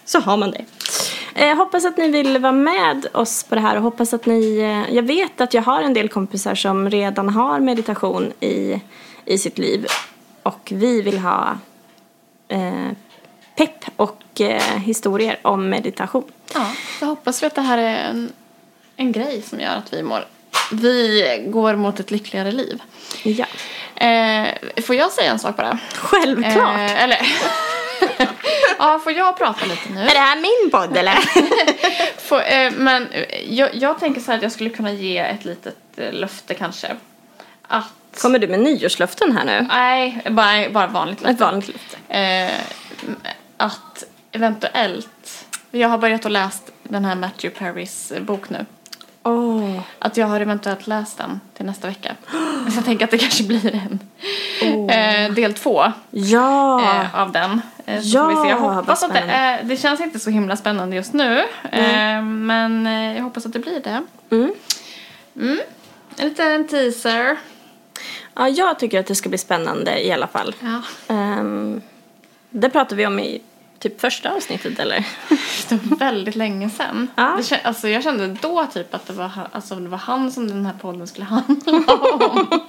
så 0.05 0.19
har 0.19 0.37
man 0.37 0.51
det. 0.51 0.65
Eh, 1.35 1.57
hoppas 1.57 1.85
att 1.85 1.97
ni 1.97 2.07
vill 2.07 2.37
vara 2.37 2.51
med 2.51 3.07
oss 3.13 3.43
på 3.43 3.55
det 3.55 3.61
här 3.61 3.75
och 3.75 3.83
hoppas 3.83 4.13
att 4.13 4.25
ni... 4.25 4.57
Eh, 4.59 4.95
jag 4.95 5.03
vet 5.03 5.41
att 5.41 5.53
jag 5.53 5.61
har 5.61 5.81
en 5.81 5.93
del 5.93 6.09
kompisar 6.09 6.55
som 6.55 6.89
redan 6.89 7.29
har 7.29 7.59
meditation 7.59 8.33
i, 8.39 8.81
i 9.25 9.37
sitt 9.37 9.57
liv. 9.57 9.85
Och 10.43 10.71
vi 10.75 11.01
vill 11.01 11.19
ha 11.19 11.57
eh, 12.47 12.91
pepp 13.55 13.85
och 13.95 14.41
eh, 14.41 14.77
historier 14.77 15.39
om 15.41 15.69
meditation. 15.69 16.31
Ja, 16.53 16.71
så 16.99 17.05
hoppas 17.05 17.43
vi 17.43 17.47
att 17.47 17.55
det 17.55 17.61
här 17.61 17.77
är 17.77 18.09
en, 18.09 18.31
en 18.99 19.11
grej 19.11 19.41
som 19.41 19.59
gör 19.59 19.75
att 19.75 19.93
vi 19.93 20.03
mår 20.03 20.25
vi 20.71 21.45
går 21.47 21.75
mot 21.75 21.99
ett 21.99 22.11
lyckligare 22.11 22.51
liv. 22.51 22.81
Ja. 23.23 23.45
Eh, 24.05 24.47
får 24.81 24.95
jag 24.95 25.11
säga 25.11 25.31
en 25.31 25.39
sak 25.39 25.57
bara? 25.57 25.79
Självklart! 25.95 26.75
Eh, 26.75 27.03
eller... 27.03 27.17
ja, 28.79 28.99
får 29.03 29.11
jag 29.11 29.37
prata 29.37 29.65
lite 29.65 29.89
nu? 29.89 30.01
Är 30.01 30.13
det 30.13 30.19
här 30.19 30.41
min 30.41 30.71
podd 30.71 30.97
eller? 30.97 31.15
Får, 32.21 32.41
eh, 32.41 32.71
men 32.71 33.07
eh, 33.07 33.53
jag, 33.53 33.75
jag 33.75 33.99
tänker 33.99 34.21
så 34.21 34.31
här 34.31 34.37
att 34.37 34.43
jag 34.43 34.51
skulle 34.51 34.69
kunna 34.69 34.91
ge 34.91 35.17
ett 35.17 35.45
litet 35.45 35.77
eh, 35.95 36.13
löfte 36.13 36.53
kanske. 36.53 36.95
Att... 37.67 38.19
Kommer 38.21 38.39
du 38.39 38.47
med 38.47 38.59
nyårslöften 38.59 39.37
här 39.37 39.45
nu? 39.45 39.67
Nej, 39.69 40.21
bara, 40.29 40.69
bara 40.69 40.87
vanligt 40.87 41.21
löfte. 41.21 41.33
Ett 41.33 41.39
vanligt 41.39 41.67
löfte. 41.67 41.97
Eh, 42.19 42.61
att 43.57 44.03
eventuellt... 44.31 45.45
Jag 45.71 45.89
har 45.89 45.97
börjat 45.97 46.25
att 46.25 46.31
läst 46.31 46.71
den 46.83 47.05
här 47.05 47.15
Matthew 47.15 47.59
Perrys 47.59 48.13
bok 48.19 48.49
nu. 48.49 48.65
Åh. 49.23 49.79
Att 49.99 50.17
jag 50.17 50.27
har 50.27 50.39
eventuellt 50.41 50.87
läst 50.87 51.17
den 51.17 51.39
till 51.57 51.65
nästa 51.65 51.87
vecka. 51.87 52.15
Så 52.69 52.77
jag 52.77 52.85
tänker 52.85 53.05
att 53.05 53.11
det 53.11 53.17
kanske 53.17 53.43
blir 53.43 53.75
en 53.75 54.89
eh, 54.89 55.33
del 55.33 55.53
två 55.53 55.83
Ja! 56.11 56.81
eh, 56.81 57.21
av 57.21 57.31
den. 57.31 57.61
Eh, 57.85 57.99
Ja, 57.99 58.27
vi 58.27 58.35
se. 58.35 58.49
Jag 58.49 58.57
hoppas 58.57 59.03
att 59.03 59.13
det 59.13 59.19
är, 59.19 59.63
det 59.63 59.77
känns 59.77 60.01
inte 60.01 60.19
så 60.19 60.29
himla 60.29 60.57
spännande 60.57 60.95
just 60.95 61.13
nu. 61.13 61.39
Eh, 61.71 62.21
men 62.23 62.87
eh, 62.87 63.15
jag 63.15 63.23
hoppas 63.23 63.45
att 63.45 63.53
det 63.53 63.59
blir 63.59 63.79
det. 63.79 64.03
Mm. 64.35 64.53
Mm. 65.35 65.59
En 66.17 66.27
liten 66.29 66.67
teaser. 66.67 67.37
ja, 68.35 68.47
jag 68.49 68.79
tycker 68.79 68.99
att 68.99 69.07
det 69.07 69.15
ska 69.15 69.29
bli 69.29 69.37
spännande 69.37 70.05
i 70.05 70.11
alla 70.11 70.27
fall. 70.27 70.55
Ja. 70.59 70.81
Um, 71.15 71.81
det 72.49 72.69
pratade 72.69 72.95
vi 72.95 73.05
om 73.07 73.19
i 73.19 73.41
typ 73.79 74.01
första 74.01 74.31
avsnittet 74.31 74.79
eller? 74.79 75.05
Det 75.69 75.75
var 75.83 75.97
väldigt 75.97 76.35
länge 76.35 76.69
sedan. 76.69 77.07
Ja. 77.15 77.37
Det 77.49 77.61
alltså, 77.63 77.87
jag 77.87 78.03
kände 78.03 78.27
då 78.41 78.65
typ 78.73 78.93
att 78.93 79.07
det 79.07 79.13
var, 79.13 79.27
han- 79.27 79.47
alltså, 79.51 79.75
det 79.75 79.89
var 79.89 79.97
han 79.97 80.31
som 80.31 80.47
den 80.47 80.65
här 80.65 80.73
podden 80.81 81.07
skulle 81.07 81.25
handla 81.25 81.71
om. 82.21 82.47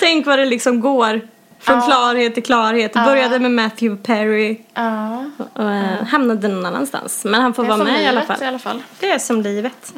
Tänk 0.00 0.26
vad 0.26 0.38
det 0.38 0.44
liksom 0.44 0.80
går 0.80 1.20
från 1.60 1.76
Ja. 1.78 1.86
klarhet 1.86 2.34
till 2.34 2.42
klarhet. 2.42 2.92
Det 2.92 2.98
Ja. 2.98 3.04
började 3.06 3.38
med 3.38 3.50
Matthew 3.50 4.02
Perry 4.02 4.60
ja. 4.74 5.24
och 5.54 5.62
uh, 5.62 6.04
hamnade 6.08 6.48
någon 6.48 6.66
annanstans. 6.66 7.24
Men 7.24 7.40
han 7.42 7.54
får 7.54 7.64
vara 7.64 7.84
med 7.84 8.02
i 8.02 8.06
alla 8.06 8.22
fall. 8.22 8.42
i 8.42 8.46
alla 8.46 8.58
fall. 8.58 8.82
Det 9.00 9.10
är 9.10 9.18
som 9.18 9.42
livet. 9.42 9.92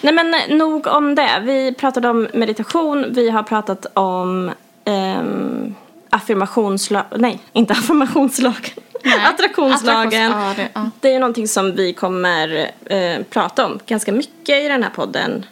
Nej 0.00 0.14
men 0.14 0.34
eh, 0.34 0.56
nog 0.56 0.86
om 0.86 1.14
det. 1.14 1.40
Vi 1.44 1.74
pratade 1.74 2.08
om 2.08 2.28
meditation. 2.34 3.06
Vi 3.12 3.30
har 3.30 3.42
pratat 3.42 3.86
om 3.94 4.50
um, 4.84 5.74
affirmationslag... 6.14 7.04
Nej, 7.16 7.38
inte 7.52 7.72
affirmationslagen. 7.78 8.70
Nej. 9.04 9.24
Attraktionslagen. 9.26 10.32
Attraktions- 10.32 10.54
ja, 10.58 10.68
det-. 10.74 10.90
Det 11.00 11.08
är 11.08 11.12
ju 11.12 11.18
någonting 11.18 11.48
som 11.48 11.74
vi 11.74 11.92
kommer 11.92 12.70
eh, 12.86 13.22
prata 13.30 13.66
om 13.66 13.78
ganska 13.86 14.12
mycket 14.12 14.64
i 14.64 14.68
den 14.68 14.82
här 14.82 14.90
podden. 14.90 15.46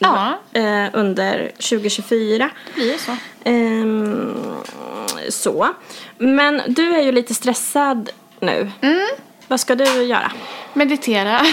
Ja, 0.00 0.38
eh, 0.52 0.86
under 0.92 1.50
2024. 1.56 2.50
det 2.66 2.80
blir 2.80 2.98
så. 2.98 3.16
Ehm, 3.44 4.34
så. 5.28 5.68
Men 6.18 6.62
du 6.66 6.94
är 6.96 7.02
ju 7.02 7.12
lite 7.12 7.34
stressad 7.34 8.10
nu. 8.40 8.70
Mm. 8.80 9.06
Vad 9.48 9.60
ska 9.60 9.74
du 9.74 10.02
göra? 10.02 10.32
Meditera. 10.72 11.40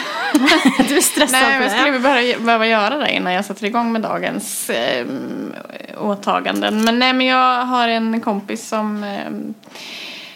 Du 0.87 0.97
är 0.97 1.01
stressad 1.01 1.31
Nej, 1.41 1.59
men 1.59 1.61
jag 1.61 1.79
skulle 1.79 1.99
behöva, 1.99 2.39
behöva 2.39 2.67
göra 2.67 2.97
det 2.97 3.11
innan 3.11 3.33
jag 3.33 3.45
sätter 3.45 3.65
igång 3.65 3.91
med 3.91 4.01
dagens 4.01 4.69
eh, 4.69 5.05
åtaganden. 5.97 6.83
Men 6.83 6.99
nej, 6.99 7.13
men 7.13 7.27
jag 7.27 7.65
har 7.65 7.87
en 7.87 8.21
kompis 8.21 8.67
som 8.67 9.03
eh, 9.03 9.63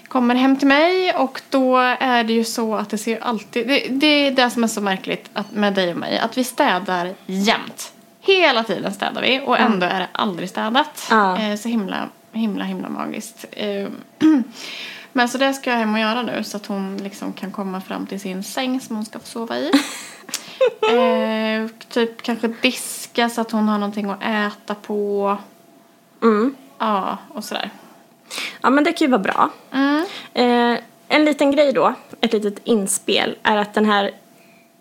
kommer 0.08 0.36
hem 0.36 0.56
till 0.56 0.68
mig 0.68 1.14
och 1.14 1.42
då 1.50 1.78
är 2.00 2.24
det 2.24 2.34
ju 2.34 2.44
så 2.44 2.76
att 2.76 2.90
det 2.90 2.98
ser 2.98 3.24
alltid... 3.24 3.68
Det, 3.68 3.88
det 3.90 4.08
är 4.28 4.32
det 4.32 4.50
som 4.50 4.64
är 4.64 4.68
så 4.68 4.82
märkligt 4.82 5.30
att, 5.34 5.52
med 5.52 5.74
dig 5.74 5.92
och 5.92 5.98
mig, 5.98 6.20
att 6.20 6.38
vi 6.38 6.44
städar 6.44 7.14
jämt. 7.26 7.92
Hela 8.22 8.64
tiden 8.64 8.94
städar 8.94 9.22
vi 9.22 9.42
och 9.46 9.60
ändå 9.60 9.86
är 9.86 10.00
det 10.00 10.08
aldrig 10.12 10.50
städat. 10.50 11.08
Ja. 11.10 11.38
Eh, 11.40 11.56
så 11.56 11.70
himla, 11.70 12.10
himla, 12.32 12.64
himla 12.64 12.90
magiskt. 12.90 13.46
Men 15.14 15.30
så 15.30 15.38
det 15.38 15.54
ska 15.54 15.70
jag 15.70 15.78
hem 15.78 15.94
och 15.94 16.00
göra 16.00 16.22
nu 16.22 16.44
så 16.44 16.58
att 16.58 16.66
hon 16.66 16.98
liksom 16.98 17.34
kan 17.34 17.52
komma 17.52 17.82
fram 17.82 18.08
till 18.08 18.20
sin 18.20 18.44
säng 18.44 18.82
som 18.82 18.96
hon 18.96 19.06
ska 19.06 19.20
få 19.20 19.26
sova 19.26 19.58
i. 19.58 19.72
eh, 20.92 21.72
typ 21.90 22.22
kanske 22.22 22.48
diska 22.48 23.30
så 23.30 23.42
att 23.42 23.52
hon 23.52 23.68
har 23.68 23.78
någonting 23.78 24.10
att 24.10 24.24
äta 24.24 24.76
på. 24.76 25.38
Mm. 26.22 26.56
Ja, 26.78 27.18
och 27.34 27.44
sådär. 27.44 27.70
Ja 28.62 28.70
men 28.70 28.84
det 28.84 28.92
kan 28.92 29.06
ju 29.06 29.12
vara 29.12 29.22
bra. 29.22 29.50
Mm. 29.72 30.06
Eh, 30.34 30.80
en 31.08 31.26
liten 31.26 31.52
grej 31.52 31.74
då, 31.74 31.94
ett 32.22 32.34
litet 32.34 32.60
inspel, 32.64 33.38
är 33.44 33.58
att 33.58 33.74
den 33.74 33.86
här 33.86 34.12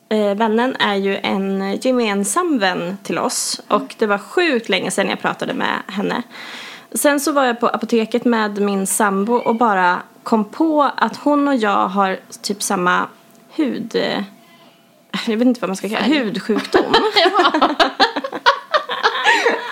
eh, 0.09 0.35
vännen 0.35 0.77
är 0.77 0.95
ju 0.95 1.17
en 1.17 1.79
gemensam 1.81 2.59
vän 2.59 2.99
till 3.03 3.19
oss. 3.19 3.61
Och 3.69 3.95
det 3.99 4.07
var 4.07 4.19
sjukt 4.19 4.69
länge 4.69 4.91
sedan 4.91 5.09
jag 5.09 5.21
pratade 5.21 5.55
med 5.55 5.83
henne. 5.87 6.23
Sen 6.93 7.21
så 7.21 7.33
var 7.33 7.45
jag 7.45 7.61
på 7.61 7.69
apoteket 7.69 8.25
med 8.25 8.61
min 8.61 8.87
sambo 8.87 9.35
och 9.35 9.55
bara 9.55 10.03
kom 10.23 10.45
på 10.45 10.91
att 10.97 11.17
hon 11.17 11.49
och 11.49 11.57
jag 11.57 11.89
har 11.89 12.19
typ 12.43 12.63
samma 12.63 13.07
hud... 13.55 13.97
eh, 13.97 14.23
Jag 15.27 15.37
vet 15.37 15.47
inte 15.47 15.61
vad 15.61 15.69
man 15.69 15.77
ska 15.77 15.89
kalla 15.89 16.09
det. 16.09 16.15
Hudsjukdom. 16.15 16.83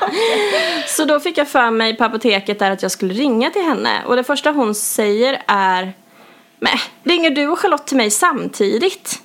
Så 0.86 1.04
då 1.04 1.20
fick 1.20 1.38
jag 1.38 1.48
för 1.48 1.70
mig 1.70 1.96
på 1.96 2.04
apoteket 2.04 2.58
där 2.58 2.70
att 2.70 2.82
jag 2.82 2.90
skulle 2.90 3.14
ringa 3.14 3.50
till 3.50 3.62
henne. 3.62 4.02
Och 4.06 4.16
det 4.16 4.24
första 4.24 4.50
hon 4.50 4.74
säger 4.74 5.42
är 5.46 5.92
Men 6.58 6.78
ringer 7.04 7.30
du 7.30 7.46
och 7.48 7.58
Charlotte 7.58 7.86
till 7.86 7.96
mig 7.96 8.10
samtidigt? 8.10 9.22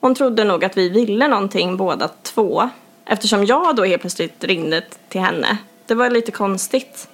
Hon 0.00 0.14
trodde 0.14 0.44
nog 0.44 0.64
att 0.64 0.76
vi 0.76 0.88
ville 0.88 1.28
någonting 1.28 1.76
båda 1.76 2.08
två. 2.22 2.70
Eftersom 3.06 3.44
jag 3.46 3.76
då 3.76 3.84
helt 3.84 4.00
plötsligt 4.00 4.44
ringde 4.44 4.82
till 5.08 5.20
henne. 5.20 5.56
Det 5.86 5.94
var 5.94 6.10
lite 6.10 6.32
konstigt. 6.32 7.08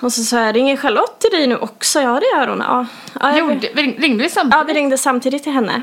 Och 0.00 0.12
så 0.12 0.24
sa 0.24 0.40
jag, 0.40 0.56
ringer 0.56 0.76
Charlotte 0.76 1.18
till 1.20 1.30
dig 1.30 1.46
nu 1.46 1.56
också? 1.56 2.00
Ja 2.00 2.20
det 2.20 2.38
gör 2.38 2.48
hon. 2.48 2.58
Ja, 2.60 2.86
ja, 3.20 3.28
ring- 3.74 3.98
ringde 3.98 4.22
vi 4.22 4.24
ja 4.24 4.28
samtidigt? 4.30 4.68
vi 4.68 4.72
ringde 4.74 4.98
samtidigt 4.98 5.42
till 5.42 5.52
henne. 5.52 5.82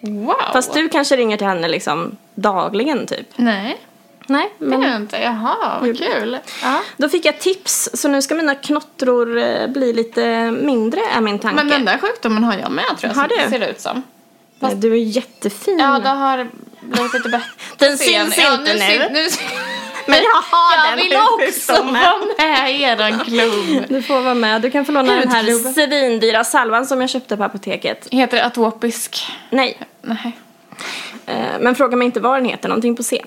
Wow. 0.00 0.34
Fast 0.52 0.74
du 0.74 0.88
kanske 0.88 1.16
ringer 1.16 1.36
till 1.36 1.46
henne 1.46 1.68
liksom 1.68 2.16
dagligen 2.34 3.06
typ. 3.06 3.26
Nej, 3.36 3.80
Nej, 4.26 4.52
det 4.58 4.64
men 4.64 4.82
gör 4.82 4.88
jag 4.88 4.96
inte. 5.00 5.16
Jaha, 5.18 5.78
vad 5.80 5.98
kul. 5.98 6.38
Ja. 6.62 6.80
Då 6.96 7.08
fick 7.08 7.24
jag 7.24 7.38
tips, 7.38 7.90
så 7.94 8.08
nu 8.08 8.22
ska 8.22 8.34
mina 8.34 8.54
knottror 8.54 9.38
eh, 9.38 9.66
bli 9.66 9.92
lite 9.92 10.50
mindre 10.50 11.00
är 11.16 11.20
min 11.20 11.38
tanke. 11.38 11.56
Men 11.56 11.68
den 11.68 11.84
där 11.84 11.98
sjukdomen 11.98 12.44
har 12.44 12.54
jag 12.58 12.70
med 12.70 12.84
tror 12.98 13.12
jag. 13.12 13.14
Har 13.20 13.28
du? 13.28 13.36
det 13.36 13.50
ser 13.50 13.70
ut 13.70 13.80
som. 13.80 14.02
Nej, 14.58 14.74
Du 14.74 14.92
är 14.92 14.96
jättefin. 14.96 15.78
Ja, 15.78 15.98
det 15.98 16.08
har 16.08 16.48
blivit 16.80 17.14
lite 17.14 17.28
bättre. 17.28 17.50
Den 17.76 17.98
syns 17.98 18.38
ja, 18.38 18.54
inte 18.54 18.74
nu. 18.74 19.08
nu. 19.12 19.28
Men 20.10 20.18
jag 20.22 20.42
har 20.56 20.88
Jag 20.88 20.98
den 20.98 21.04
vill 21.04 21.48
också 21.48 21.72
vara 21.72 21.92
med 21.92 22.70
i 22.70 22.82
eran 22.82 23.18
klubb. 23.18 23.84
Du 23.88 24.02
får 24.02 24.20
vara 24.20 24.34
med. 24.34 24.62
Du 24.62 24.70
kan 24.70 24.84
få 24.84 24.92
låna 24.92 25.14
den 25.14 25.28
här 25.28 25.72
svindyra 25.72 26.44
salvan 26.44 26.86
som 26.86 27.00
jag 27.00 27.10
köpte 27.10 27.36
på 27.36 27.44
apoteket. 27.44 28.08
Heter 28.10 28.46
atopisk? 28.46 29.26
Nej, 29.50 29.78
Nej. 30.02 30.36
eh, 31.26 31.34
men 31.60 31.74
fråga 31.74 31.96
mig 31.96 32.06
inte 32.06 32.20
vad 32.20 32.38
den 32.38 32.44
heter. 32.44 32.68
Någonting 32.68 32.96
på 32.96 33.02
C. 33.02 33.24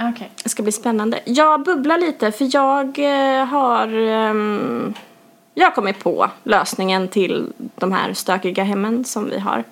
Okej. 0.00 0.30
Det 0.42 0.48
ska 0.48 0.62
bli 0.62 0.72
spännande. 0.72 1.20
Jag 1.24 1.62
bubblar 1.62 1.98
lite 1.98 2.32
för 2.32 2.48
jag 2.52 2.98
eh, 2.98 3.44
har... 3.46 3.88
ehm, 3.88 4.94
jag 5.54 5.66
har 5.66 5.70
kommit 5.70 5.98
på 6.04 6.30
lösningen 6.44 7.08
till 7.08 7.52
de 7.76 7.92
här 7.92 8.14
stökiga 8.14 8.64
hemmen 8.64 9.04
som 9.04 9.30
vi 9.30 9.38
har. 9.38 9.64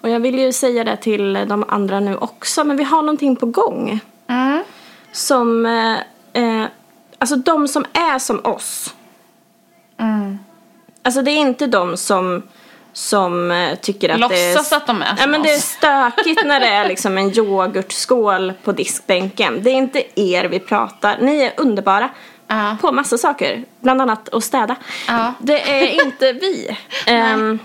Och 0.00 0.08
jag 0.08 0.20
vill 0.20 0.38
ju 0.38 0.52
säga 0.52 0.84
det 0.84 0.96
till 0.96 1.32
de 1.32 1.64
andra 1.68 2.00
nu 2.00 2.16
också. 2.16 2.64
Men 2.64 2.76
vi 2.76 2.84
har 2.84 3.02
någonting 3.02 3.36
på 3.36 3.46
gång. 3.46 4.00
Som... 5.16 5.66
Eh, 5.66 6.42
eh, 6.42 6.66
alltså 7.18 7.36
de 7.36 7.68
som 7.68 7.84
är 7.92 8.18
som 8.18 8.40
oss. 8.44 8.94
Mm. 10.00 10.38
Alltså 11.02 11.22
det 11.22 11.30
är 11.30 11.38
inte 11.38 11.66
de 11.66 11.96
som, 11.96 12.42
som 12.92 13.50
eh, 13.50 13.74
tycker 13.74 14.08
att 14.08 14.30
det 14.30 14.36
är... 14.52 14.58
Att 14.76 14.86
de 14.86 15.02
är 15.02 15.06
Ja 15.06 15.16
som 15.16 15.30
men 15.30 15.42
det 15.42 15.50
är 15.50 15.56
oss. 15.56 15.62
stökigt 15.62 16.44
när 16.44 16.60
det 16.60 16.66
är 16.66 16.88
liksom 16.88 17.18
en 17.18 17.38
yoghurtskål 17.38 18.52
på 18.64 18.72
diskbänken. 18.72 19.62
Det 19.62 19.70
är 19.70 19.74
inte 19.74 20.20
er 20.20 20.44
vi 20.44 20.58
pratar. 20.58 21.18
Ni 21.20 21.40
är 21.42 21.52
underbara. 21.56 22.08
Ja. 22.48 22.76
På 22.80 22.92
massa 22.92 23.18
saker. 23.18 23.64
Bland 23.80 24.02
annat 24.02 24.28
att 24.28 24.44
städa. 24.44 24.76
Ja. 25.08 25.32
Det 25.38 25.70
är 25.70 26.04
inte 26.04 26.32
vi. 26.32 26.76
Ehm, 27.06 27.58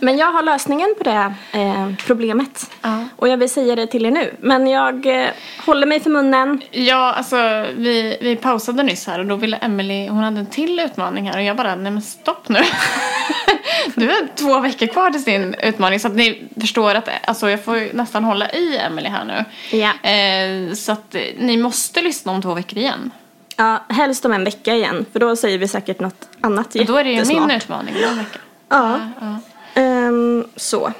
men 0.00 0.16
jag 0.16 0.32
har 0.32 0.42
lösningen 0.42 0.94
på 0.98 1.04
det 1.04 1.34
eh, 1.52 1.88
problemet. 2.06 2.70
Ja. 2.82 3.04
Och 3.16 3.28
jag 3.28 3.36
vill 3.36 3.50
säga 3.50 3.76
det 3.76 3.86
till 3.86 4.06
er 4.06 4.10
nu. 4.10 4.34
Men 4.40 4.66
jag 4.66 5.06
eh, 5.22 5.28
håller 5.66 5.86
mig 5.86 6.00
för 6.00 6.10
munnen. 6.10 6.60
Ja, 6.70 7.12
alltså 7.12 7.36
vi, 7.76 8.18
vi 8.20 8.36
pausade 8.36 8.82
nyss 8.82 9.06
här 9.06 9.18
och 9.18 9.26
då 9.26 9.36
ville 9.36 9.56
Emily, 9.56 10.08
hon 10.08 10.22
hade 10.22 10.40
en 10.40 10.46
till 10.46 10.80
utmaning 10.80 11.30
här 11.30 11.38
och 11.38 11.44
jag 11.44 11.56
bara, 11.56 11.74
nej 11.74 11.92
men 11.92 12.02
stopp 12.02 12.48
nu. 12.48 12.58
Du 13.94 14.06
har 14.06 14.36
två 14.36 14.60
veckor 14.60 14.86
kvar 14.86 15.10
till 15.10 15.22
sin 15.24 15.54
utmaning 15.54 16.00
så 16.00 16.08
att 16.08 16.14
ni 16.14 16.48
förstår 16.60 16.94
att 16.94 17.08
alltså, 17.24 17.50
jag 17.50 17.64
får 17.64 17.96
nästan 17.96 18.24
hålla 18.24 18.50
i 18.50 18.76
Emily 18.78 19.08
här 19.08 19.24
nu. 19.24 19.44
Ja. 19.78 20.10
Eh, 20.10 20.74
så 20.74 20.92
att 20.92 21.14
eh, 21.14 21.20
ni 21.38 21.56
måste 21.56 22.02
lyssna 22.02 22.32
om 22.32 22.42
två 22.42 22.54
veckor 22.54 22.78
igen. 22.78 23.10
Ja, 23.56 23.84
helst 23.88 24.24
om 24.24 24.32
en 24.32 24.44
vecka 24.44 24.74
igen. 24.74 25.06
För 25.12 25.20
då 25.20 25.36
säger 25.36 25.58
vi 25.58 25.68
säkert 25.68 26.00
något 26.00 26.28
annat 26.40 26.74
Och 26.74 26.86
då 26.86 26.96
är 26.96 27.04
det 27.04 27.10
ju 27.10 27.16
jättesmart. 27.16 27.46
min 27.46 27.56
utmaning 27.56 27.94
om 27.96 28.02
en 28.10 28.18
vecka. 28.18 28.38
Ja. 28.68 28.98
Ja. 29.20 29.38
Ehm, 30.04 30.46
så. 30.56 30.92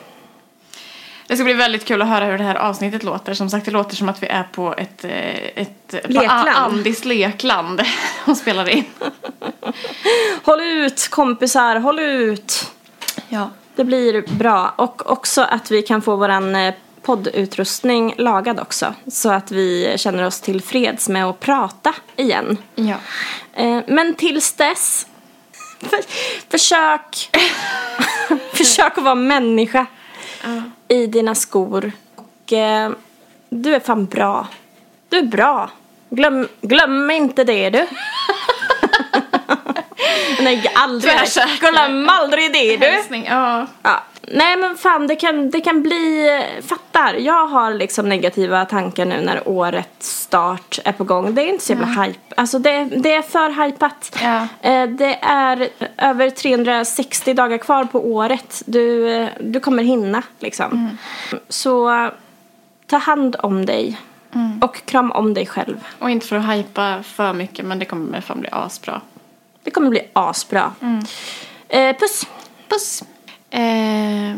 Det 1.26 1.36
ska 1.36 1.44
bli 1.44 1.54
väldigt 1.54 1.84
kul 1.84 2.02
att 2.02 2.08
höra 2.08 2.24
hur 2.24 2.38
det 2.38 2.44
här 2.44 2.54
avsnittet 2.54 3.02
låter. 3.02 3.34
Som 3.34 3.50
sagt, 3.50 3.64
det 3.66 3.72
låter 3.72 3.96
som 3.96 4.08
att 4.08 4.22
vi 4.22 4.26
är 4.26 4.42
på 4.42 4.74
ett, 4.78 5.04
eh, 5.04 5.62
ett 5.62 5.90
på 5.90 6.12
Lekland. 6.12 6.48
Andis 6.48 7.04
lekland 7.04 7.82
och 8.26 8.36
spelar 8.36 8.68
in. 8.68 8.84
Håll 10.42 10.60
ut 10.60 11.08
kompisar, 11.08 11.76
håll 11.76 11.98
ut. 11.98 12.70
Ja. 13.28 13.50
Det 13.76 13.84
blir 13.84 14.36
bra. 14.38 14.74
Och 14.76 15.10
också 15.10 15.42
att 15.42 15.70
vi 15.70 15.82
kan 15.82 16.02
få 16.02 16.16
våran 16.16 16.54
eh, 16.56 16.74
poddutrustning 17.02 18.14
lagad 18.18 18.60
också. 18.60 18.94
Så 19.06 19.30
att 19.30 19.50
vi 19.50 19.94
känner 19.96 20.26
oss 20.26 20.40
tillfreds 20.40 21.08
med 21.08 21.24
att 21.24 21.40
prata 21.40 21.94
igen. 22.16 22.58
Ja. 22.74 22.96
Eh, 23.52 23.80
Men 23.88 24.14
tills 24.14 24.52
dess, 24.52 25.06
för, 25.84 26.00
försök, 26.50 27.30
försök 28.52 28.98
att 28.98 29.04
vara 29.04 29.14
människa 29.14 29.86
i 30.88 31.06
dina 31.06 31.34
skor. 31.34 31.92
Och 32.16 32.52
eh, 32.52 32.90
du 33.48 33.74
är 33.74 33.80
fan 33.80 34.06
bra. 34.06 34.46
Du 35.08 35.18
är 35.18 35.22
bra. 35.22 35.70
Glöm, 36.10 36.48
glöm 36.60 37.10
inte 37.10 37.44
det 37.44 37.70
du. 37.70 37.86
Nej, 40.40 40.72
aldrig. 40.74 41.12
Tvärsäker. 41.12 41.72
Glöm 41.72 42.08
aldrig 42.08 42.52
det 42.52 42.76
du. 42.76 42.86
Hälsning. 42.86 43.26
Ja. 43.28 43.66
Ja. 43.82 44.02
Nej 44.28 44.56
men 44.56 44.76
fan 44.76 45.06
det 45.06 45.16
kan, 45.16 45.50
det 45.50 45.60
kan 45.60 45.82
bli, 45.82 46.28
fattar. 46.68 47.14
Jag 47.14 47.46
har 47.46 47.74
liksom 47.74 48.08
negativa 48.08 48.64
tankar 48.64 49.04
nu 49.04 49.20
när 49.20 49.48
årets 49.48 50.20
start 50.20 50.78
är 50.84 50.92
på 50.92 51.04
gång. 51.04 51.34
Det 51.34 51.42
är 51.42 51.48
inte 51.48 51.64
så 51.64 51.72
jävla 51.72 51.86
hype. 51.86 52.34
Alltså 52.36 52.58
det, 52.58 52.84
det 52.84 53.14
är 53.14 53.22
för 53.22 53.64
hypat. 53.64 54.18
Ja. 54.22 54.46
Eh, 54.70 54.88
det 54.88 55.18
är 55.22 55.68
över 55.96 56.30
360 56.30 57.34
dagar 57.34 57.58
kvar 57.58 57.84
på 57.84 58.06
året. 58.12 58.62
Du, 58.66 59.10
eh, 59.10 59.28
du 59.40 59.60
kommer 59.60 59.82
hinna 59.82 60.22
liksom. 60.38 60.98
Så 61.48 62.10
ta 62.86 62.96
hand 62.96 63.36
om 63.38 63.66
dig. 63.66 64.00
Och 64.60 64.86
kram 64.86 65.12
om 65.12 65.34
dig 65.34 65.46
själv. 65.46 65.84
Och 65.98 66.10
inte 66.10 66.26
för 66.26 66.36
att 66.36 66.50
hypa 66.50 67.02
för 67.02 67.32
mycket 67.32 67.64
men 67.64 67.78
det 67.78 67.84
kommer 67.84 68.20
fan 68.20 68.40
bli 68.40 68.48
asbra. 68.52 69.00
Det 69.64 69.70
kommer 69.70 69.90
bli 69.90 70.08
asbra. 70.12 70.72
Eh, 71.68 71.96
puss. 71.96 72.26
Puss. 72.68 73.02
Eh, 73.50 74.36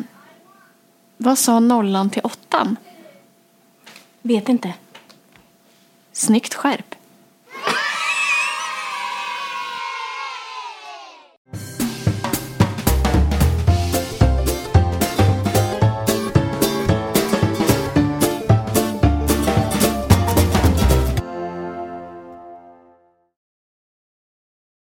vad 1.16 1.38
sa 1.38 1.60
nollan 1.60 2.10
till 2.10 2.22
åttan? 2.24 2.76
Vet 4.22 4.48
inte. 4.48 4.74
Snyggt 6.12 6.54
skärp. 6.54 6.94